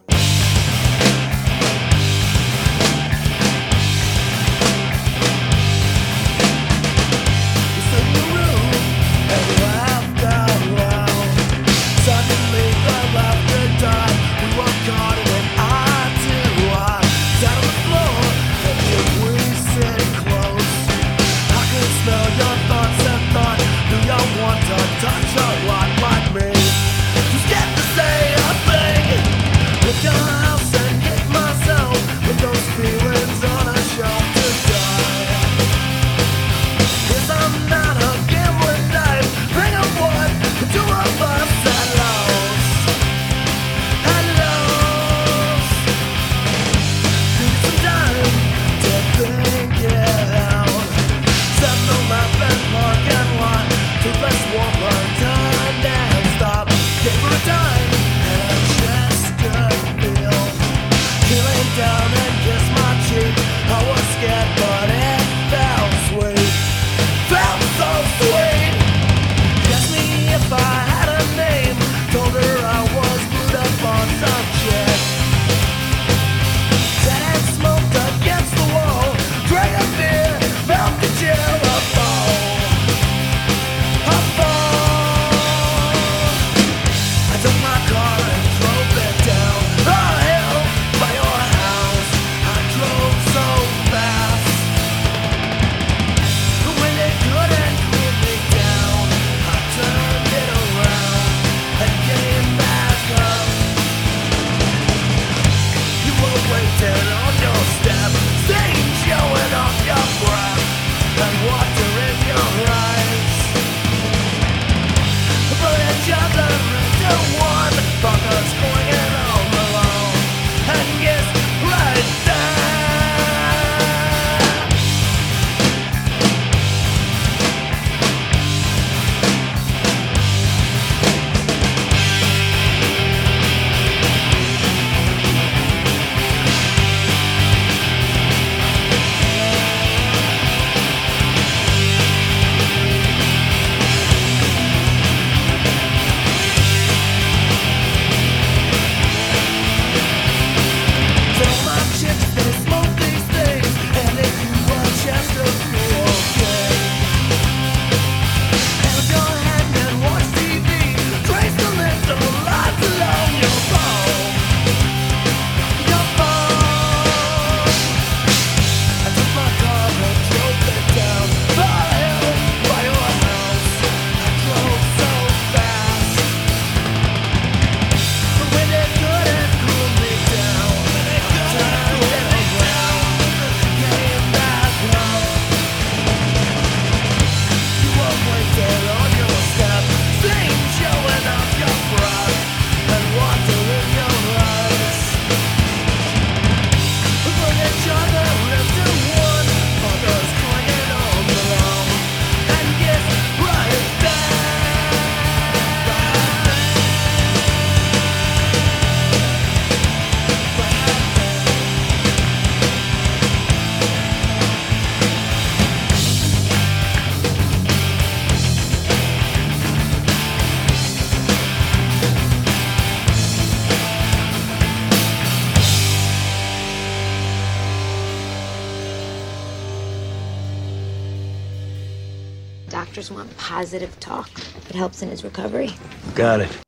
Helps 234.76 235.02
in 235.02 235.08
his 235.08 235.24
recovery. 235.24 235.70
Got 236.14 236.40
it. 236.42 236.65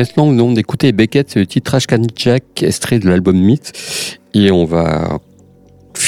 À 0.00 0.02
l'instant, 0.02 0.32
nous 0.32 0.54
d'écouter 0.54 0.92
Beckett, 0.92 1.28
c'est 1.28 1.40
le 1.40 1.46
titre 1.46 1.72
Trash 1.72 1.86
Can 1.86 2.00
Jack, 2.16 2.62
extrait 2.62 2.98
de 2.98 3.06
l'album 3.06 3.36
Myth. 3.36 4.18
Et 4.32 4.50
on 4.50 4.64
va 4.64 5.18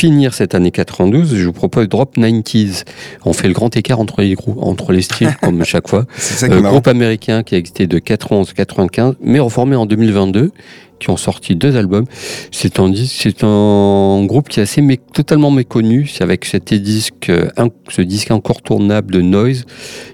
finir 0.03 0.35
cette 0.35 0.57
année 0.57 0.73
92. 0.73 1.37
Je 1.37 1.45
vous 1.47 1.53
propose 1.53 1.89
Drop 1.89 2.17
90s. 2.17 2.83
On 3.25 3.33
fait 3.33 3.47
le 3.47 3.55
grand 3.55 3.77
écart 3.77 4.01
entre 4.01 4.21
les 4.21 4.35
groupes, 4.35 4.59
entre 4.61 4.91
les 4.91 5.03
styles, 5.03 5.33
comme 5.41 5.65
chaque 5.73 5.87
fois. 5.89 6.07
C'est 6.17 6.51
Euh, 6.51 6.61
groupe 6.61 6.89
américain 6.89 7.45
qui 7.45 7.55
a 7.55 7.59
existé 7.59 7.87
de 7.87 8.01
91 8.01 8.51
à 8.51 8.53
95, 8.55 9.15
mais 9.23 9.39
reformé 9.39 9.77
en 9.77 9.87
2022, 9.87 10.51
qui 10.99 11.11
ont 11.11 11.17
sorti 11.17 11.55
deux 11.55 11.77
albums. 11.77 12.07
C'est 12.51 12.81
un, 12.81 12.89
dis- 12.89 13.07
c'est 13.07 13.45
un 13.45 14.25
groupe 14.27 14.49
qui 14.49 14.59
est 14.59 14.65
assez 14.65 14.83
mé- 14.83 14.99
totalement 15.15 15.53
méconnu. 15.53 16.09
C'est 16.09 16.25
avec 16.25 16.47
cet 16.47 16.75
disque, 16.75 17.29
euh, 17.29 17.49
ce 17.89 18.03
disque 18.03 18.33
incontournable 18.33 19.15
de 19.15 19.21
Noise 19.21 19.67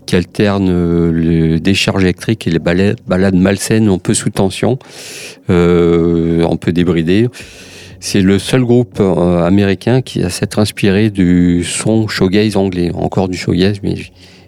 qui 0.05 0.16
alterne 0.16 0.68
euh, 0.70 1.11
le 1.12 1.61
décharge 1.61 2.03
électrique 2.03 2.47
et 2.47 2.51
les 2.51 2.59
balades, 2.59 2.99
balades 3.07 3.36
malsaines 3.36 3.89
un 3.89 3.97
peu 3.99 4.12
sous 4.12 4.28
tension, 4.28 4.78
euh, 5.49 6.47
un 6.47 6.57
peu 6.57 6.72
débridées. 6.72 7.28
C'est 8.01 8.20
le 8.20 8.38
seul 8.38 8.64
groupe 8.64 8.99
euh, 9.01 9.44
américain 9.44 10.03
qui 10.03 10.22
a 10.22 10.30
s'être 10.30 10.59
inspiré 10.59 11.11
du 11.11 11.64
son 11.64 12.07
shoegaze 12.09 12.57
anglais, 12.57 12.90
encore 12.94 13.28
du 13.28 13.36
shoegaze, 13.36 13.78
mais 13.82 13.94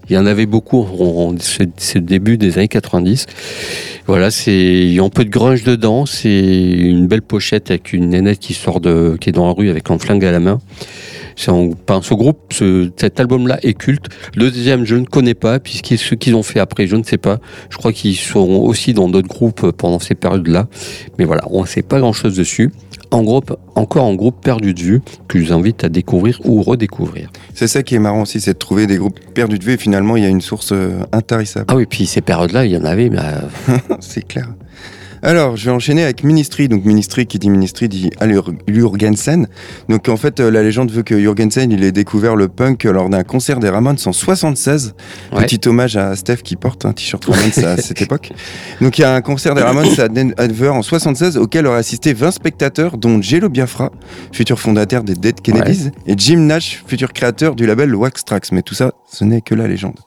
il 0.08 0.14
y 0.14 0.18
en 0.18 0.26
avait 0.26 0.46
beaucoup 0.46 0.78
en, 0.98 1.32
en- 1.34 1.38
ce, 1.38 1.64
ce 1.76 1.98
début 1.98 2.38
des 2.38 2.58
années 2.58 2.68
90. 2.68 3.26
Voilà, 4.06 4.30
c'est 4.30 4.52
il 4.54 4.92
y 4.94 4.98
a 5.00 5.02
un 5.04 5.08
peu 5.08 5.24
de 5.24 5.30
grunge 5.30 5.62
dedans, 5.64 6.06
c'est 6.06 6.30
une 6.48 7.06
belle 7.06 7.22
pochette 7.22 7.70
avec 7.70 7.92
une 7.92 8.08
nénette 8.10 8.38
qui 8.38 8.54
sort 8.54 8.80
de 8.80 9.16
qui 9.20 9.28
est 9.28 9.32
dans 9.32 9.46
la 9.46 9.52
rue 9.52 9.68
avec 9.68 9.90
un 9.90 9.98
flingue 9.98 10.24
à 10.24 10.30
la 10.32 10.40
main. 10.40 10.58
C'est 11.36 11.50
un- 11.50 11.70
enfin, 11.88 12.00
ce 12.02 12.14
groupe, 12.14 12.52
ce- 12.52 12.90
cet 12.96 13.18
album-là 13.18 13.58
est 13.62 13.74
culte. 13.74 14.06
Le 14.36 14.50
deuxième, 14.50 14.84
je 14.84 14.94
ne 14.96 15.04
connais 15.04 15.34
pas, 15.34 15.58
puisque 15.58 15.96
ce 15.98 16.14
qu'ils 16.14 16.34
ont 16.34 16.42
fait 16.42 16.60
après, 16.60 16.86
je 16.86 16.96
ne 16.96 17.02
sais 17.02 17.18
pas. 17.18 17.38
Je 17.70 17.76
crois 17.78 17.92
qu'ils 17.92 18.16
seront 18.16 18.60
aussi 18.62 18.92
dans 18.94 19.08
d'autres 19.08 19.28
groupes 19.28 19.70
pendant 19.72 19.98
ces 20.00 20.14
périodes-là. 20.14 20.68
Mais 21.18 21.24
voilà, 21.24 21.42
on 21.50 21.62
ne 21.62 21.66
sait 21.66 21.82
pas 21.82 21.98
grand-chose 21.98 22.36
dessus. 22.36 22.70
En 23.12 23.22
groupe, 23.22 23.56
encore 23.74 24.04
en 24.04 24.14
groupe 24.14 24.40
perdu 24.40 24.72
de 24.72 24.80
vue, 24.80 25.02
que 25.26 25.38
je 25.38 25.46
vous 25.46 25.52
invite 25.52 25.82
à 25.82 25.88
découvrir 25.88 26.40
ou 26.44 26.62
redécouvrir. 26.62 27.30
C'est 27.54 27.66
ça 27.66 27.82
qui 27.82 27.96
est 27.96 27.98
marrant 27.98 28.22
aussi, 28.22 28.40
c'est 28.40 28.52
de 28.52 28.58
trouver 28.58 28.86
des 28.86 28.98
groupes 28.98 29.18
perdus 29.34 29.58
de 29.58 29.64
vue 29.64 29.72
et 29.72 29.76
finalement 29.76 30.16
il 30.16 30.22
y 30.22 30.26
a 30.26 30.28
une 30.28 30.40
source 30.40 30.70
euh, 30.72 31.00
intarissable. 31.12 31.66
Ah 31.68 31.74
oui, 31.74 31.86
puis 31.86 32.06
ces 32.06 32.20
périodes-là, 32.20 32.66
il 32.66 32.72
y 32.72 32.76
en 32.76 32.84
avait, 32.84 33.10
euh, 33.12 33.40
c'est 34.00 34.26
clair. 34.26 34.48
Alors, 35.22 35.56
je 35.56 35.66
vais 35.66 35.70
enchaîner 35.70 36.02
avec 36.02 36.24
Ministry. 36.24 36.68
Donc, 36.68 36.84
Ministry, 36.84 37.26
qui 37.26 37.38
dit 37.38 37.50
Ministry, 37.50 37.88
dit 37.88 38.10
Allur- 38.20 38.52
Jurgensen. 38.66 39.48
Donc, 39.88 40.08
en 40.08 40.16
fait, 40.16 40.40
euh, 40.40 40.50
la 40.50 40.62
légende 40.62 40.90
veut 40.90 41.02
que 41.02 41.18
Jurgensen, 41.18 41.70
il 41.70 41.84
ait 41.84 41.92
découvert 41.92 42.36
le 42.36 42.48
punk 42.48 42.84
lors 42.84 43.10
d'un 43.10 43.22
concert 43.22 43.60
des 43.60 43.68
Ramones 43.68 43.98
en 44.06 44.12
76. 44.12 44.94
Ouais. 45.32 45.44
Petit 45.46 45.68
hommage 45.68 45.96
à 45.96 46.16
Steph 46.16 46.38
qui 46.42 46.56
porte 46.56 46.84
un 46.86 46.92
t-shirt 46.92 47.24
Ramones 47.24 47.64
à 47.64 47.76
cette 47.80 48.00
époque. 48.00 48.32
Donc, 48.80 48.98
il 48.98 49.02
y 49.02 49.04
a 49.04 49.14
un 49.14 49.20
concert 49.20 49.54
des 49.54 49.62
Ramones 49.62 49.88
à 49.98 50.08
Denver 50.08 50.68
en 50.70 50.82
76 50.82 51.36
auquel 51.36 51.66
auraient 51.66 51.78
assisté 51.78 52.12
20 52.14 52.30
spectateurs, 52.30 52.96
dont 52.96 53.20
Jello 53.20 53.48
Biafra, 53.48 53.90
futur 54.32 54.58
fondateur 54.58 55.04
des 55.04 55.14
Dead 55.14 55.40
Kennedys, 55.40 55.90
et 56.06 56.14
Jim 56.16 56.38
Nash, 56.38 56.82
futur 56.86 57.12
créateur 57.12 57.54
du 57.54 57.66
label 57.66 57.94
Wax 57.94 58.24
Trax. 58.24 58.52
Mais 58.52 58.62
tout 58.62 58.74
ça, 58.74 58.92
ce 59.10 59.24
n'est 59.24 59.40
que 59.40 59.54
la 59.54 59.66
légende. 59.66 59.98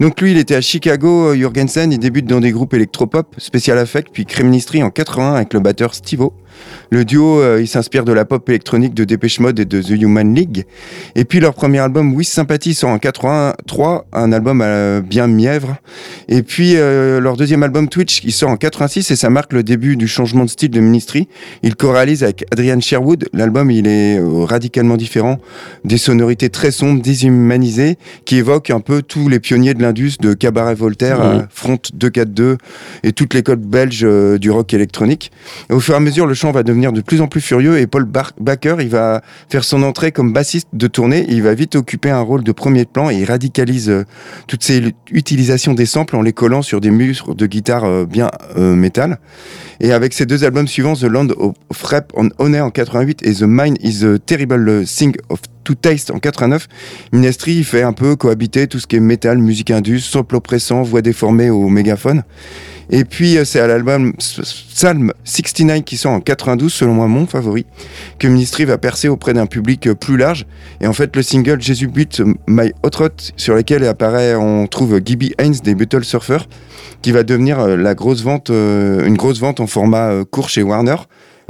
Donc 0.00 0.20
lui, 0.20 0.32
il 0.32 0.38
était 0.38 0.54
à 0.54 0.60
Chicago, 0.60 1.28
euh, 1.28 1.36
Jurgensen, 1.36 1.92
il 1.92 1.98
débute 1.98 2.26
dans 2.26 2.40
des 2.40 2.50
groupes 2.50 2.74
électropop, 2.74 3.34
Special 3.38 3.78
Affect, 3.78 4.08
puis 4.12 4.24
Crème 4.24 4.46
Ministry 4.46 4.82
en 4.82 4.90
81 4.90 5.34
avec 5.34 5.52
le 5.52 5.60
batteur 5.60 5.94
Steve-O. 5.94 6.32
Le 6.90 7.04
duo, 7.04 7.40
euh, 7.40 7.60
il 7.60 7.68
s'inspire 7.68 8.04
de 8.04 8.12
la 8.12 8.24
pop 8.24 8.48
électronique 8.48 8.94
de 8.94 9.04
Dépêche 9.04 9.40
Mode 9.40 9.58
et 9.60 9.66
de 9.66 9.82
The 9.82 9.90
Human 9.90 10.34
League. 10.34 10.64
Et 11.16 11.24
puis 11.24 11.38
leur 11.38 11.52
premier 11.52 11.80
album, 11.80 12.14
With 12.14 12.28
Sympathy, 12.28 12.72
sort 12.72 12.90
en 12.90 12.98
83, 12.98 14.06
un 14.12 14.32
album 14.32 14.62
euh, 14.62 15.02
bien 15.02 15.26
mièvre. 15.26 15.76
Et 16.28 16.42
puis 16.42 16.76
euh, 16.76 17.20
leur 17.20 17.36
deuxième 17.36 17.62
album, 17.62 17.88
Twitch, 17.88 18.22
il 18.24 18.32
sort 18.32 18.48
en 18.48 18.56
86 18.56 19.10
et 19.10 19.16
ça 19.16 19.28
marque 19.28 19.52
le 19.52 19.62
début 19.62 19.96
du 19.96 20.08
changement 20.08 20.44
de 20.44 20.50
style 20.50 20.70
de 20.70 20.80
Ministry. 20.80 21.28
Il 21.62 21.76
co-réalise 21.76 22.24
avec 22.24 22.46
Adrian 22.52 22.80
Sherwood. 22.80 23.28
L'album, 23.34 23.70
il 23.70 23.86
est 23.86 24.18
radicalement 24.22 24.96
différent, 24.96 25.38
des 25.84 25.98
sonorités 25.98 26.48
très 26.48 26.70
sombres, 26.70 27.02
déshumanisées, 27.02 27.98
qui 28.24 28.36
évoquent 28.36 28.70
un 28.70 28.80
peu 28.80 29.02
tous 29.02 29.28
les 29.28 29.40
pionniers 29.40 29.74
de 29.74 29.82
l'Indus, 29.82 30.12
de 30.20 30.32
Cabaret 30.32 30.74
Voltaire, 30.74 31.46
Front 31.50 31.78
242 31.92 32.56
et 33.02 33.12
toute 33.12 33.34
l'école 33.34 33.56
belge 33.56 34.06
du 34.38 34.50
rock 34.50 34.72
électronique. 34.72 35.30
Et 35.68 35.74
au 35.74 35.80
fur 35.80 35.94
et 35.94 35.98
à 35.98 36.00
mesure, 36.00 36.26
le 36.26 36.34
va 36.50 36.62
devenir 36.62 36.92
de 36.92 37.00
plus 37.00 37.20
en 37.20 37.26
plus 37.26 37.40
furieux 37.40 37.78
et 37.78 37.86
Paul 37.86 38.04
Baker, 38.04 38.76
il 38.80 38.88
va 38.88 39.22
faire 39.48 39.64
son 39.64 39.82
entrée 39.82 40.12
comme 40.12 40.32
bassiste 40.32 40.68
de 40.72 40.86
tournée. 40.86 41.26
Il 41.28 41.42
va 41.42 41.54
vite 41.54 41.76
occuper 41.76 42.10
un 42.10 42.20
rôle 42.20 42.44
de 42.44 42.52
premier 42.52 42.84
plan 42.84 43.10
et 43.10 43.16
il 43.16 43.24
radicalise 43.24 43.90
euh, 43.90 44.04
toutes 44.46 44.62
ces 44.62 44.94
utilisations 45.10 45.74
des 45.74 45.86
samples 45.86 46.16
en 46.16 46.22
les 46.22 46.32
collant 46.32 46.62
sur 46.62 46.80
des 46.80 46.90
murs 46.90 47.34
de 47.34 47.46
guitare 47.46 47.84
euh, 47.84 48.06
bien 48.06 48.30
euh, 48.56 48.74
métal. 48.74 49.18
Et 49.80 49.92
avec 49.92 50.12
ses 50.12 50.26
deux 50.26 50.44
albums 50.44 50.68
suivants, 50.68 50.94
The 50.94 51.04
Land 51.04 51.28
of 51.38 51.82
Rap 51.82 52.12
on 52.16 52.28
Honor 52.38 52.66
en 52.66 52.70
88 52.70 53.22
et 53.24 53.34
The 53.34 53.42
Mind 53.42 53.78
is 53.80 54.04
a 54.04 54.18
Terrible 54.18 54.84
Thing 54.84 55.14
of 55.28 55.40
To 55.68 55.74
Taste 55.74 56.10
en 56.10 56.18
89, 56.18 56.66
Minestri 57.12 57.56
il 57.56 57.64
fait 57.64 57.82
un 57.82 57.92
peu 57.92 58.16
cohabiter 58.16 58.68
tout 58.68 58.78
ce 58.78 58.86
qui 58.86 58.96
est 58.96 59.00
métal, 59.00 59.36
musique 59.36 59.70
indus, 59.70 60.00
sample 60.00 60.36
oppressant, 60.36 60.82
voix 60.82 61.02
déformée 61.02 61.50
au 61.50 61.68
mégaphone. 61.68 62.22
Et 62.90 63.04
puis 63.04 63.36
euh, 63.36 63.44
c'est 63.44 63.60
à 63.60 63.66
l'album 63.66 64.14
Psalm 64.18 65.12
69 65.24 65.82
qui 65.82 65.96
sort 65.96 66.12
en 66.12 66.20
92, 66.20 66.72
selon 66.72 66.94
moi 66.94 67.06
mon 67.06 67.26
favori, 67.26 67.66
que 68.18 68.28
Ministry 68.28 68.64
va 68.64 68.78
percer 68.78 69.08
auprès 69.08 69.34
d'un 69.34 69.46
public 69.46 69.86
euh, 69.86 69.94
plus 69.94 70.16
large. 70.16 70.46
Et 70.80 70.86
en 70.86 70.92
fait 70.92 71.14
le 71.16 71.22
single 71.22 71.60
Jesus 71.60 71.88
Beat 71.88 72.22
My 72.46 72.72
Hot 72.82 72.96
Rod, 72.96 73.12
sur 73.36 73.54
lequel 73.54 73.84
apparaît, 73.84 74.34
on 74.34 74.66
trouve 74.66 75.00
Gibby 75.04 75.34
Haynes 75.38 75.56
des 75.62 75.74
Buttle 75.74 76.04
Surfer, 76.04 76.38
qui 77.02 77.12
va 77.12 77.22
devenir 77.22 77.60
euh, 77.60 77.76
la 77.76 77.94
grosse 77.94 78.22
vente, 78.22 78.50
euh, 78.50 79.06
une 79.06 79.16
grosse 79.16 79.40
vente 79.40 79.60
en 79.60 79.66
format 79.66 80.10
euh, 80.10 80.24
court 80.24 80.48
chez 80.48 80.62
Warner. 80.62 80.96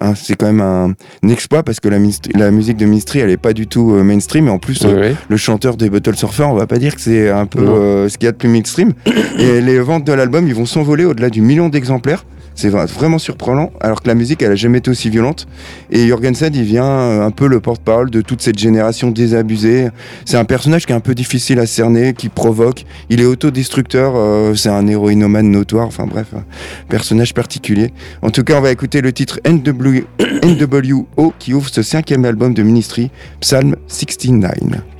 Hein, 0.01 0.14
c'est 0.14 0.36
quand 0.36 0.46
même 0.46 0.61
un, 0.61 0.94
un 1.24 1.28
exploit 1.28 1.64
parce 1.64 1.80
que 1.80 1.88
la, 1.88 1.99
musique 1.99 2.76
de 2.76 2.84
Ministry 2.84 3.18
elle 3.18 3.30
est 3.30 3.36
pas 3.36 3.53
du 3.53 3.66
tout 3.66 3.94
euh, 3.94 4.05
mainstream 4.05 4.46
et 4.46 4.51
en 4.51 4.61
plus 4.61 4.84
euh, 4.84 5.12
le 5.28 5.36
chanteur 5.36 5.76
des 5.76 5.90
Buttle 5.90 6.14
Surfer, 6.14 6.44
on 6.44 6.55
va 6.55 6.68
pas 6.68 6.78
dire 6.78 6.94
que 6.94 7.01
c'est 7.01 7.30
un 7.30 7.46
peu 7.46 7.66
euh, 7.66 8.09
ce 8.09 8.16
qu'il 8.16 8.26
y 8.26 8.28
a 8.28 8.32
de 8.32 8.36
plus 8.36 8.49
mainstream. 8.49 8.92
et 9.38 9.61
les 9.61 9.80
ventes 9.80 10.05
de 10.05 10.12
l'album, 10.12 10.46
ils 10.46 10.55
vont 10.55 10.66
s'envoler 10.66 11.05
au-delà 11.05 11.30
du 11.30 11.40
million 11.40 11.68
d'exemplaires. 11.68 12.24
C'est 12.59 12.70
vra- 12.70 12.86
vraiment 12.92 13.18
surprenant, 13.20 13.70
alors 13.80 14.02
que 14.02 14.09
la 14.09 14.16
musique, 14.16 14.42
elle 14.42 14.50
a 14.50 14.56
jamais 14.56 14.78
été 14.78 14.90
aussi 14.90 15.11
violente. 15.11 15.46
Et 15.92 16.09
Jorgensen, 16.09 16.52
il 16.52 16.64
vient 16.64 16.84
euh, 16.84 17.24
un 17.24 17.30
peu 17.30 17.46
le 17.46 17.61
porte-parole 17.61 18.11
de 18.11 18.20
toute 18.20 18.42
cette 18.42 18.59
génération 18.59 19.12
désabusée. 19.12 19.90
C'est 20.24 20.38
un 20.38 20.44
personnage 20.44 20.84
qui 20.84 20.90
est 20.92 20.96
un 20.96 21.00
peu 21.00 21.14
difficile 21.14 21.61
à 21.61 21.66
cerner, 21.66 22.14
qui 22.14 22.28
provoque. 22.28 22.84
Il 23.11 23.20
est 23.20 23.26
autodestructeur, 23.26 24.14
euh, 24.16 24.56
c'est 24.56 24.70
un 24.70 24.88
héroïnomane 24.88 25.48
notoire. 25.48 25.86
Enfin 25.86 26.06
bref, 26.09 26.26
un 26.36 26.42
personnage 26.88 27.32
particulier. 27.32 27.92
En 28.22 28.30
tout 28.30 28.42
cas, 28.42 28.59
on 28.59 28.61
va 28.61 28.72
écouter 28.72 29.02
le 29.02 29.12
titre 29.12 29.38
NW 29.48 30.00
NWO 30.42 31.32
qui 31.38 31.54
ouvre 31.54 31.68
ce 31.68 31.82
cinquième 31.82 32.24
album 32.24 32.54
de 32.54 32.64
Ministry, 32.64 33.12
Psalm 33.40 33.76
69. 33.86 34.50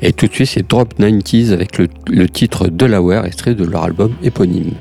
Et 0.03 0.13
tout 0.13 0.29
de 0.29 0.33
suite, 0.33 0.51
c'est 0.55 0.69
Drop 0.69 0.95
90s 0.97 1.51
avec 1.53 1.77
le 1.77 2.29
titre 2.29 2.69
Delaware, 2.69 3.25
extrait 3.27 3.57
de 3.57 3.65
leur 3.65 3.83
album 3.83 4.13
éponyme. 4.23 4.75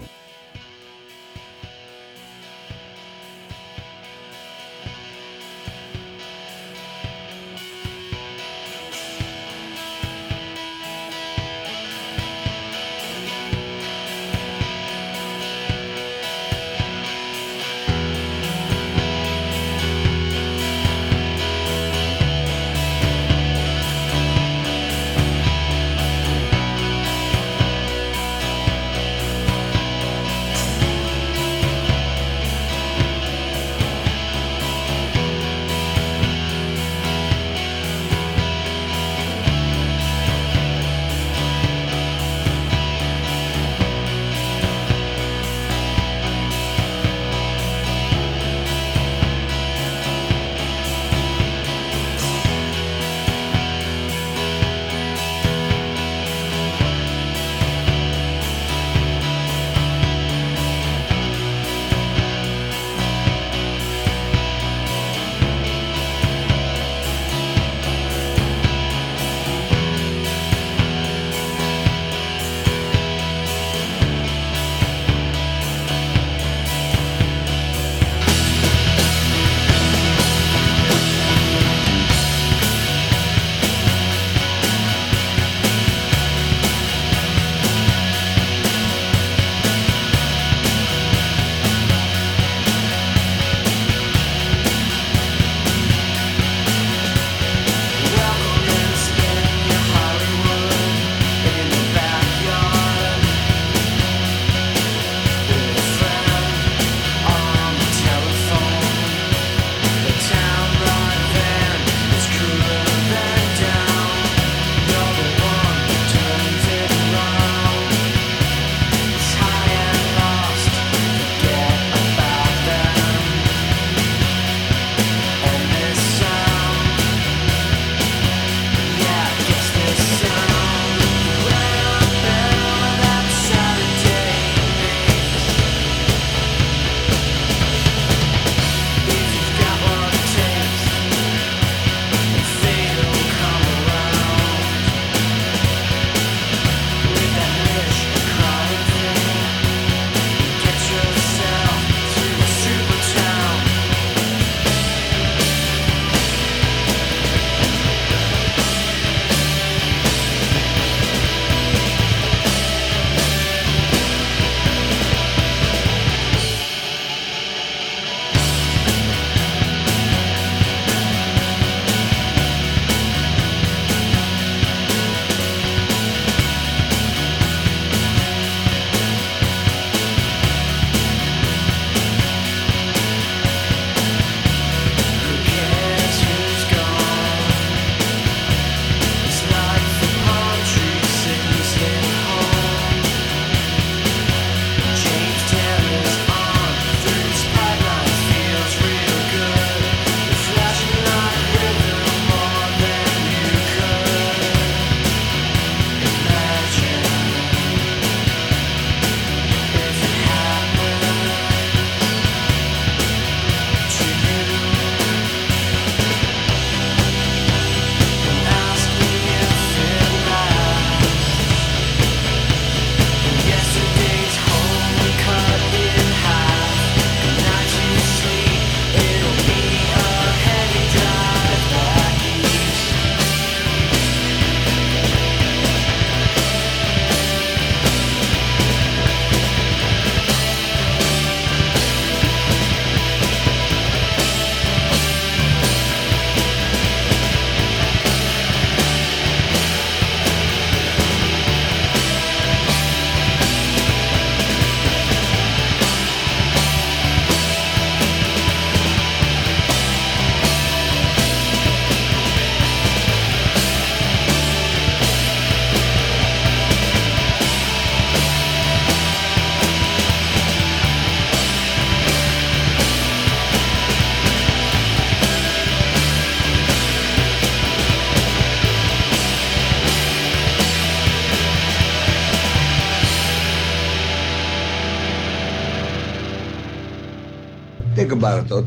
About 288.27 288.43
it 288.43 288.49
though, 288.49 288.61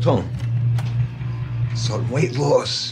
weight 2.09 2.35
loss. 2.37 2.90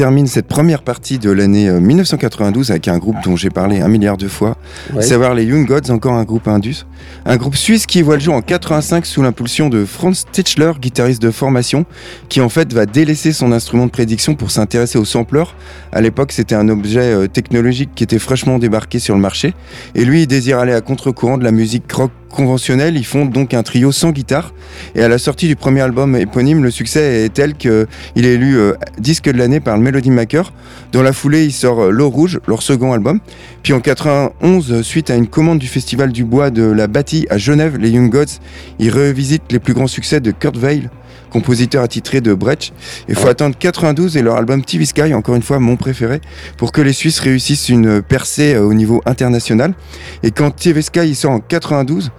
Termine 0.00 0.26
cette 0.26 0.46
première 0.46 0.82
partie 0.82 1.18
de 1.18 1.30
l'année 1.30 1.68
euh, 1.68 1.78
1992 1.78 2.70
avec 2.70 2.88
un 2.88 2.96
groupe 2.96 3.16
dont 3.22 3.36
j'ai 3.36 3.50
parlé 3.50 3.82
un 3.82 3.88
milliard 3.88 4.16
de 4.16 4.28
fois, 4.28 4.56
Ouais. 4.94 5.02
savoir 5.02 5.34
les 5.34 5.44
Young 5.44 5.66
Gods, 5.68 5.90
encore 5.90 6.14
un 6.14 6.24
groupe 6.24 6.48
indus. 6.48 6.86
Un 7.26 7.36
groupe 7.36 7.54
suisse 7.54 7.84
qui 7.84 8.00
voit 8.00 8.14
le 8.14 8.22
jour 8.22 8.32
en 8.34 8.40
85 8.40 9.04
sous 9.04 9.20
l'impulsion 9.20 9.68
de 9.68 9.84
Franz 9.84 10.24
Tichler, 10.32 10.72
guitariste 10.80 11.20
de 11.20 11.30
formation, 11.30 11.84
qui 12.30 12.40
en 12.40 12.48
fait 12.48 12.72
va 12.72 12.86
délaisser 12.86 13.34
son 13.34 13.52
instrument 13.52 13.84
de 13.84 13.90
prédiction 13.90 14.34
pour 14.34 14.50
s'intéresser 14.50 14.96
au 14.96 15.04
sampler. 15.04 15.44
À 15.92 16.00
l'époque, 16.00 16.32
c'était 16.32 16.54
un 16.54 16.70
objet 16.70 17.00
euh, 17.00 17.26
technologique 17.26 17.90
qui 17.94 18.02
était 18.02 18.18
fraîchement 18.18 18.58
débarqué 18.58 19.00
sur 19.00 19.14
le 19.14 19.20
marché. 19.20 19.52
Et 19.94 20.06
lui, 20.06 20.22
il 20.22 20.26
désire 20.26 20.60
aller 20.60 20.72
à 20.72 20.80
contre-courant 20.80 21.36
de 21.36 21.44
la 21.44 21.52
musique 21.52 21.92
rock 21.92 22.10
conventionnelle. 22.30 22.96
Ils 22.96 23.04
font 23.04 23.26
donc 23.26 23.54
un 23.54 23.62
trio 23.62 23.92
sans 23.92 24.10
guitare. 24.10 24.52
Et 24.94 25.02
à 25.02 25.08
la 25.08 25.18
sortie 25.18 25.48
du 25.48 25.56
premier 25.56 25.80
album 25.80 26.16
éponyme, 26.16 26.62
le 26.62 26.70
succès 26.70 27.24
est 27.24 27.34
tel 27.34 27.54
qu'il 27.54 27.86
est 28.16 28.34
élu 28.34 28.56
euh, 28.56 28.74
disque 28.98 29.24
de 29.24 29.36
l'année 29.36 29.60
par 29.60 29.76
le 29.76 29.82
Melody 29.82 30.10
Maker. 30.10 30.52
Dans 30.92 31.02
la 31.02 31.12
foulée, 31.12 31.44
il 31.44 31.52
sort 31.52 31.82
euh, 31.82 31.90
L'eau 31.90 32.08
rouge, 32.08 32.40
leur 32.46 32.62
second 32.62 32.92
album. 32.92 33.20
Puis 33.62 33.72
en 33.72 33.80
91, 33.80 34.72
euh, 34.72 34.82
suite 34.82 35.10
à 35.10 35.16
une 35.16 35.26
commande 35.26 35.58
du 35.58 35.66
Festival 35.66 36.12
du 36.12 36.24
Bois 36.24 36.50
de 36.50 36.62
la 36.62 36.86
Bâtie 36.86 37.26
à 37.30 37.38
Genève, 37.38 37.76
les 37.76 37.90
Young 37.90 38.10
Gods, 38.10 38.40
ils 38.78 38.90
revisitent 38.90 39.52
les 39.52 39.58
plus 39.58 39.74
grands 39.74 39.86
succès 39.86 40.20
de 40.20 40.30
Kurt 40.30 40.56
Weill, 40.56 40.90
compositeur 41.30 41.82
attitré 41.82 42.20
de 42.20 42.34
Brecht. 42.34 42.72
Il 43.08 43.14
faut 43.14 43.28
attendre 43.28 43.56
92 43.58 44.16
et 44.16 44.22
leur 44.22 44.36
album 44.36 44.62
TV 44.62 44.84
Sky, 44.84 45.14
encore 45.14 45.34
une 45.34 45.42
fois 45.42 45.58
mon 45.58 45.76
préféré, 45.76 46.20
pour 46.56 46.72
que 46.72 46.80
les 46.80 46.92
Suisses 46.92 47.20
réussissent 47.20 47.68
une 47.68 48.02
percée 48.02 48.54
euh, 48.54 48.64
au 48.64 48.74
niveau 48.74 49.00
international. 49.06 49.74
Et 50.22 50.30
quand 50.30 50.50
TV 50.50 50.82
Sky 50.82 51.08
il 51.08 51.16
sort 51.16 51.32
en 51.32 51.40
92, 51.40 52.10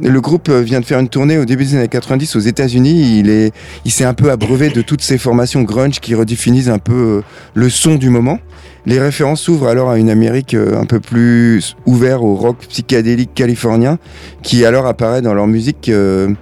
le 0.00 0.20
groupe 0.20 0.48
euh, 0.48 0.60
vient 0.60 0.80
de 0.80 0.84
faire 0.84 1.00
une 1.00 1.08
tournée 1.08 1.38
au 1.38 1.44
début 1.44 1.64
des 1.64 1.74
années 1.74 1.88
90 1.88 2.36
aux 2.36 2.40
États-Unis. 2.40 3.18
Il 3.18 3.30
est, 3.30 3.52
il 3.84 3.90
s'est 3.90 4.04
un 4.04 4.14
peu 4.14 4.30
abreuvé 4.30 4.68
de 4.68 4.82
toutes 4.82 5.02
ces 5.02 5.18
formations 5.18 5.62
grunge 5.62 6.00
qui 6.00 6.14
redéfinissent 6.14 6.68
un 6.68 6.78
peu 6.78 6.92
euh, 6.92 7.22
le 7.54 7.68
son 7.68 7.96
du 7.96 8.10
moment. 8.10 8.38
Les 8.86 8.98
références 8.98 9.42
s'ouvrent 9.42 9.68
alors 9.68 9.90
à 9.90 9.98
une 9.98 10.08
Amérique 10.08 10.54
un 10.54 10.86
peu 10.86 10.98
plus 10.98 11.76
ouverte 11.84 12.22
au 12.22 12.34
rock 12.36 12.56
psychédélique 12.68 13.34
californien, 13.34 13.98
qui 14.42 14.64
alors 14.64 14.86
apparaît 14.86 15.20
dans 15.20 15.34
leur 15.34 15.46
musique, 15.46 15.90
euh, 15.90 16.32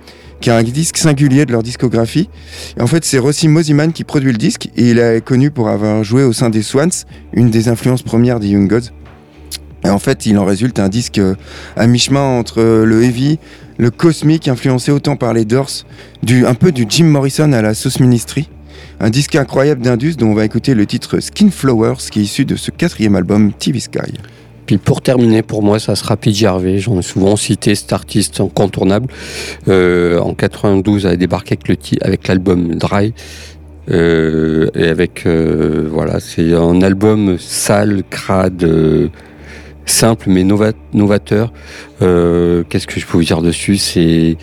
qui 0.40 0.50
est 0.50 0.52
un 0.52 0.62
disque 0.62 0.96
singulier 0.96 1.46
de 1.46 1.52
leur 1.52 1.62
discographie. 1.62 2.28
Et 2.76 2.82
en 2.82 2.86
fait, 2.86 3.04
c'est 3.04 3.18
Rossi 3.18 3.48
Mosiman 3.48 3.92
qui 3.92 4.04
produit 4.04 4.32
le 4.32 4.38
disque, 4.38 4.68
et 4.76 4.90
il 4.90 4.98
est 4.98 5.24
connu 5.24 5.50
pour 5.50 5.68
avoir 5.68 6.04
joué 6.04 6.22
au 6.22 6.32
sein 6.32 6.50
des 6.50 6.62
Swans, 6.62 6.90
une 7.32 7.50
des 7.50 7.68
influences 7.68 8.02
premières 8.02 8.40
des 8.40 8.48
Young 8.48 8.68
Gods. 8.68 8.90
Et 9.84 9.88
en 9.88 9.98
fait, 9.98 10.26
il 10.26 10.36
en 10.38 10.44
résulte 10.44 10.78
un 10.80 10.88
disque 10.88 11.18
euh, 11.18 11.34
à 11.76 11.86
mi-chemin 11.86 12.20
entre 12.20 12.60
euh, 12.60 12.84
le 12.84 13.04
heavy, 13.04 13.38
le 13.78 13.90
cosmique, 13.90 14.48
influencé 14.48 14.90
autant 14.90 15.16
par 15.16 15.32
les 15.32 15.44
Doors, 15.44 15.84
du, 16.22 16.44
un 16.44 16.54
peu 16.54 16.72
du 16.72 16.86
Jim 16.88 17.04
Morrison 17.04 17.52
à 17.52 17.62
la 17.62 17.74
Sauce 17.74 18.00
Ministry. 18.00 18.48
Un 18.98 19.10
disque 19.10 19.36
incroyable 19.36 19.82
d'Indus 19.82 20.16
dont 20.16 20.28
on 20.28 20.34
va 20.34 20.44
écouter 20.44 20.74
le 20.74 20.86
titre 20.86 21.20
Skin 21.20 21.50
Flowers 21.50 21.98
qui 22.10 22.20
est 22.20 22.22
issu 22.22 22.44
de 22.44 22.56
ce 22.56 22.70
quatrième 22.70 23.14
album 23.14 23.52
TV 23.52 23.78
Sky. 23.78 24.14
Puis 24.66 24.78
pour 24.78 25.00
terminer, 25.00 25.42
pour 25.42 25.62
moi, 25.62 25.78
ça 25.78 25.94
sera 25.94 26.16
PJ 26.16 26.44
Harvey. 26.44 26.78
J'en 26.78 26.98
ai 26.98 27.02
souvent 27.02 27.36
cité 27.36 27.74
cet 27.74 27.92
artiste 27.92 28.40
incontournable. 28.40 29.06
Euh, 29.68 30.18
en 30.18 30.34
92, 30.34 31.06
a 31.06 31.16
débarqué 31.16 31.56
avec 32.02 32.26
l'album 32.28 32.74
Dry. 32.74 33.14
Euh, 33.88 34.68
et 34.74 34.88
avec 34.88 35.26
euh, 35.26 35.86
voilà, 35.88 36.18
c'est 36.18 36.52
un 36.52 36.82
album 36.82 37.36
sale, 37.38 38.02
crade, 38.10 38.68
simple 39.84 40.24
mais 40.28 40.42
nova- 40.42 40.72
novateur. 40.92 41.52
Qu'est-ce 42.00 42.86
que 42.88 42.98
je 42.98 43.06
peux 43.06 43.18
vous 43.18 43.24
dire 43.24 43.42
dessus? 43.42 43.76
C'est 43.76 44.36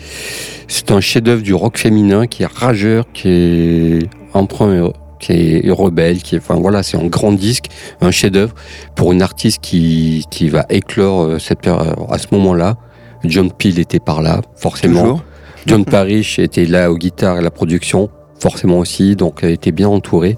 c'est 0.66 0.90
un 0.90 1.00
chef-d'œuvre 1.00 1.42
du 1.42 1.52
rock 1.52 1.76
féminin 1.76 2.26
qui 2.26 2.42
est 2.44 2.50
rageur, 2.50 3.04
qui 3.12 3.28
est 3.28 3.98
emprunt, 4.32 4.90
qui 5.18 5.32
est 5.32 5.70
rebelle, 5.70 6.22
qui 6.22 6.36
est 6.36 6.38
enfin 6.38 6.56
voilà, 6.56 6.82
c'est 6.82 6.96
un 6.96 7.06
grand 7.06 7.32
disque, 7.32 7.66
un 8.00 8.10
chef-d'œuvre 8.10 8.54
pour 8.94 9.12
une 9.12 9.22
artiste 9.22 9.60
qui, 9.62 10.24
qui 10.30 10.48
va 10.48 10.66
éclore 10.68 11.22
euh, 11.22 11.38
cette 11.38 11.60
période 11.60 11.94
à 12.10 12.18
ce 12.18 12.26
moment-là. 12.32 12.76
John 13.24 13.50
Peel 13.50 13.78
était 13.78 14.00
par 14.00 14.20
là, 14.20 14.42
forcément. 14.56 15.00
Toujours. 15.02 15.24
John 15.66 15.84
Parrish 15.86 16.38
était 16.38 16.66
là 16.66 16.92
aux 16.92 16.98
guitares 16.98 17.36
et 17.36 17.38
à 17.38 17.42
la 17.42 17.50
production, 17.50 18.10
forcément 18.38 18.78
aussi, 18.78 19.16
donc 19.16 19.40
elle 19.42 19.52
était 19.52 19.72
bien 19.72 19.88
entourée 19.88 20.36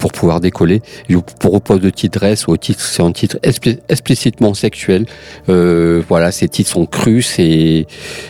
pour 0.00 0.10
pouvoir 0.12 0.40
décoller. 0.40 0.82
Je 1.08 1.14
vous 1.16 1.22
propose 1.22 1.80
le 1.82 1.92
titre 1.92 2.18
Dress, 2.18 2.48
au 2.48 2.56
titre, 2.56 2.80
c'est 2.80 3.02
un 3.02 3.12
titre 3.12 3.36
expli- 3.44 3.78
explicitement 3.88 4.54
sexuel. 4.54 5.06
Euh, 5.48 6.02
voilà, 6.08 6.32
ces 6.32 6.48
titres 6.48 6.70
sont 6.70 6.86
crus, 6.86 7.26
c'est, 7.36 7.86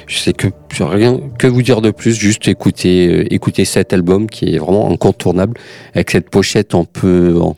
je 0.06 0.18
sais 0.18 0.32
que, 0.34 0.48
rien 0.80 1.18
que 1.38 1.46
vous 1.46 1.62
dire 1.62 1.80
de 1.80 1.90
plus, 1.92 2.14
juste 2.18 2.48
écouter, 2.48 3.06
euh, 3.08 3.32
écouter 3.34 3.64
cet 3.64 3.92
album 3.94 4.28
qui 4.28 4.54
est 4.54 4.58
vraiment 4.58 4.90
incontournable 4.90 5.58
avec 5.94 6.10
cette 6.10 6.28
pochette 6.28 6.74
un 6.74 6.84
peu, 6.84 7.38
en- 7.40 7.56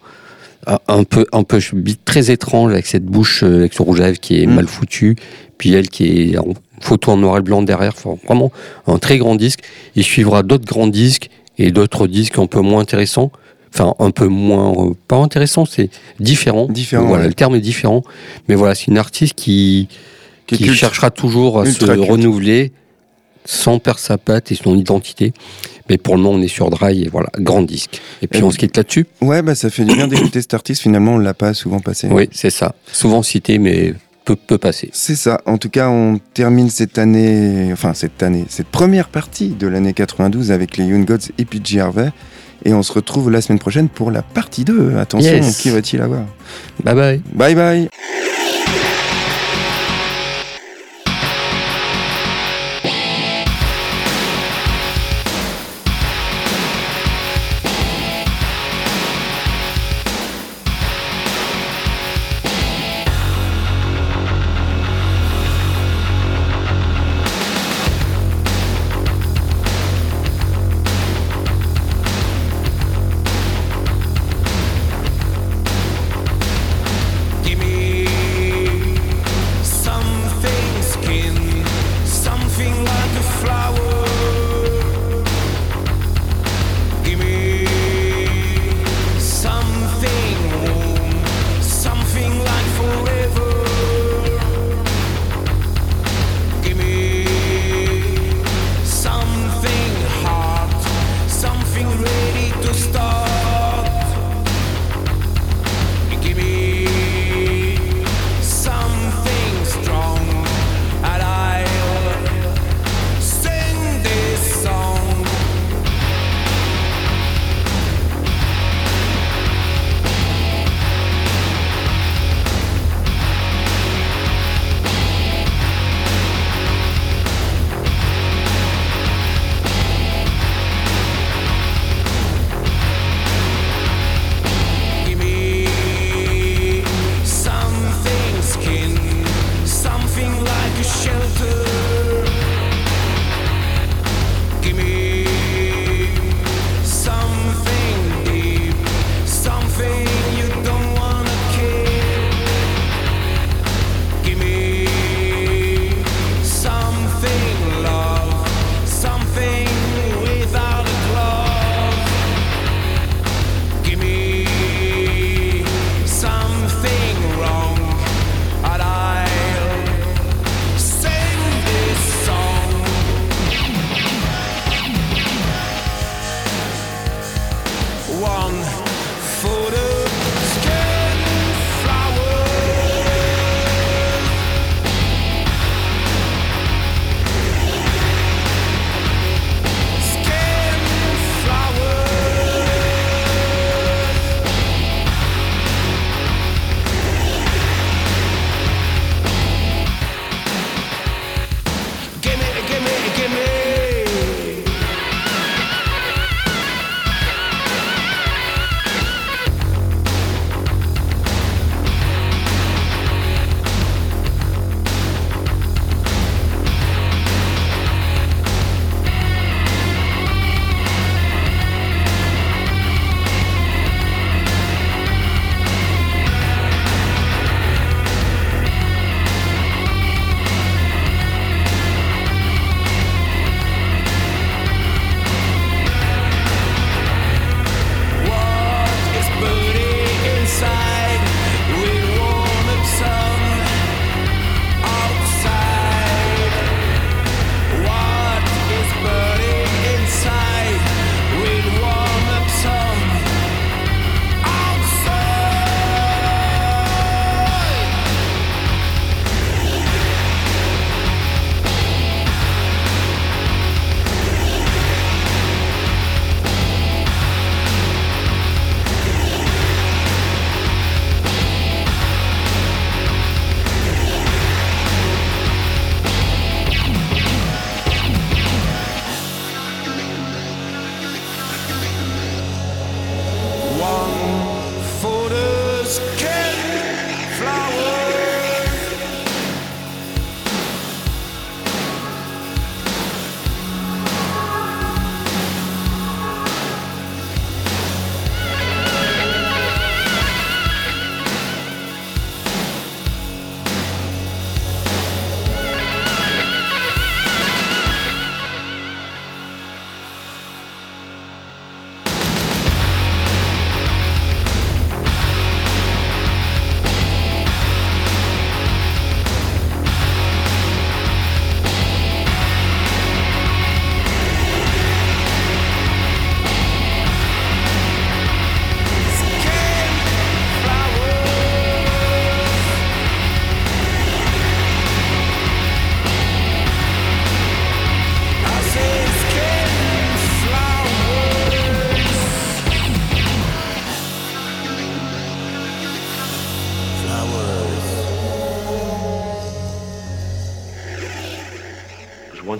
un- 0.66 0.78
un 0.88 1.04
peu, 1.04 1.24
un 1.32 1.42
peu 1.42 1.58
très 2.04 2.30
étrange 2.30 2.70
avec 2.72 2.86
cette 2.86 3.06
bouche, 3.06 3.42
euh, 3.42 3.60
avec 3.60 3.72
ce 3.72 3.82
rouge 3.82 4.00
à 4.00 4.06
lèvres 4.06 4.20
qui 4.20 4.42
est 4.42 4.46
Mm. 4.46 4.54
mal 4.54 4.66
foutu, 4.68 5.16
puis 5.58 5.72
elle 5.72 5.88
qui 5.88 6.32
est 6.34 6.38
en 6.38 6.52
photo 6.80 7.12
en 7.12 7.16
noir 7.16 7.38
et 7.38 7.42
blanc 7.42 7.62
derrière, 7.62 7.94
Enfin, 7.96 8.16
vraiment 8.26 8.52
un 8.86 8.98
très 8.98 9.16
grand 9.18 9.36
disque. 9.36 9.60
Il 9.96 10.04
suivra 10.04 10.42
d'autres 10.42 10.66
grands 10.66 10.86
disques 10.86 11.30
et 11.58 11.70
d'autres 11.70 12.06
disques 12.06 12.38
un 12.38 12.46
peu 12.46 12.60
moins 12.60 12.80
intéressants. 12.82 13.30
Enfin, 13.74 13.94
un 13.98 14.10
peu 14.10 14.26
moins, 14.26 14.72
euh, 14.72 14.92
pas 15.08 15.16
intéressant, 15.16 15.64
c'est 15.64 15.88
différent. 16.20 16.66
Différent, 16.68 17.06
Voilà, 17.06 17.22
ouais. 17.22 17.28
le 17.28 17.34
terme 17.34 17.54
est 17.54 17.60
différent. 17.60 18.02
Mais 18.48 18.54
voilà, 18.54 18.74
c'est 18.74 18.88
une 18.88 18.98
artiste 18.98 19.34
qui, 19.34 19.88
Qui 20.46 20.74
cherchera 20.74 21.10
toujours 21.10 21.60
à 21.60 21.66
se 21.66 21.78
culte. 21.78 22.08
renouveler 22.10 22.72
sans 23.44 23.78
perdre 23.78 23.98
sa 24.00 24.18
patte 24.18 24.52
et 24.52 24.54
son 24.54 24.76
identité. 24.76 25.32
Mais 25.88 25.98
pour 25.98 26.16
le 26.16 26.22
moment, 26.22 26.38
on 26.38 26.42
est 26.42 26.48
sur 26.48 26.70
Dry 26.70 27.02
et 27.04 27.08
voilà, 27.08 27.28
grand 27.38 27.62
disque. 27.62 28.00
Et 28.22 28.26
puis 28.28 28.40
Et 28.40 28.42
on 28.42 28.50
se 28.50 28.58
quitte 28.58 28.76
là-dessus. 28.76 29.06
Ouais, 29.20 29.42
bah 29.42 29.54
ça 29.54 29.68
fait 29.70 29.84
du 29.84 29.94
bien 29.96 30.06
d'écouter 30.06 30.40
cet 30.40 30.54
artiste. 30.54 30.82
Finalement, 30.82 31.14
on 31.14 31.18
l'a 31.18 31.34
pas 31.34 31.54
souvent 31.54 31.80
passé. 31.80 32.08
Oui, 32.10 32.28
c'est 32.30 32.50
ça. 32.50 32.74
Souvent 32.92 33.22
cité, 33.22 33.58
mais 33.58 33.94
peu, 34.24 34.36
peu 34.36 34.58
passé. 34.58 34.90
C'est 34.92 35.16
ça. 35.16 35.40
En 35.46 35.58
tout 35.58 35.70
cas, 35.70 35.88
on 35.88 36.20
termine 36.34 36.70
cette 36.70 36.98
année, 36.98 37.70
enfin 37.72 37.94
cette 37.94 38.22
année, 38.22 38.44
cette 38.48 38.68
première 38.68 39.08
partie 39.08 39.48
de 39.48 39.66
l'année 39.66 39.92
92 39.92 40.52
avec 40.52 40.76
les 40.76 40.84
Young 40.84 41.04
Gods 41.04 41.32
et 41.38 41.44
PJ 41.44 41.78
Harvey. 41.78 42.12
Et 42.64 42.72
on 42.74 42.82
se 42.82 42.92
retrouve 42.92 43.30
la 43.30 43.40
semaine 43.40 43.58
prochaine 43.58 43.88
pour 43.88 44.10
la 44.10 44.22
partie 44.22 44.64
2. 44.64 44.96
Attention, 44.98 45.32
Yes. 45.32 45.58
qui 45.58 45.70
va-t-il 45.70 46.00
avoir 46.02 46.22
Bye 46.84 46.94
bye. 46.94 47.22
Bye 47.34 47.54
bye 47.54 47.88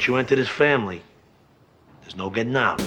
once 0.03 0.09
you 0.09 0.17
enter 0.17 0.35
this 0.35 0.49
family, 0.49 1.01
there's 2.01 2.17
no 2.17 2.29
getting 2.29 2.57
out. 2.57 2.83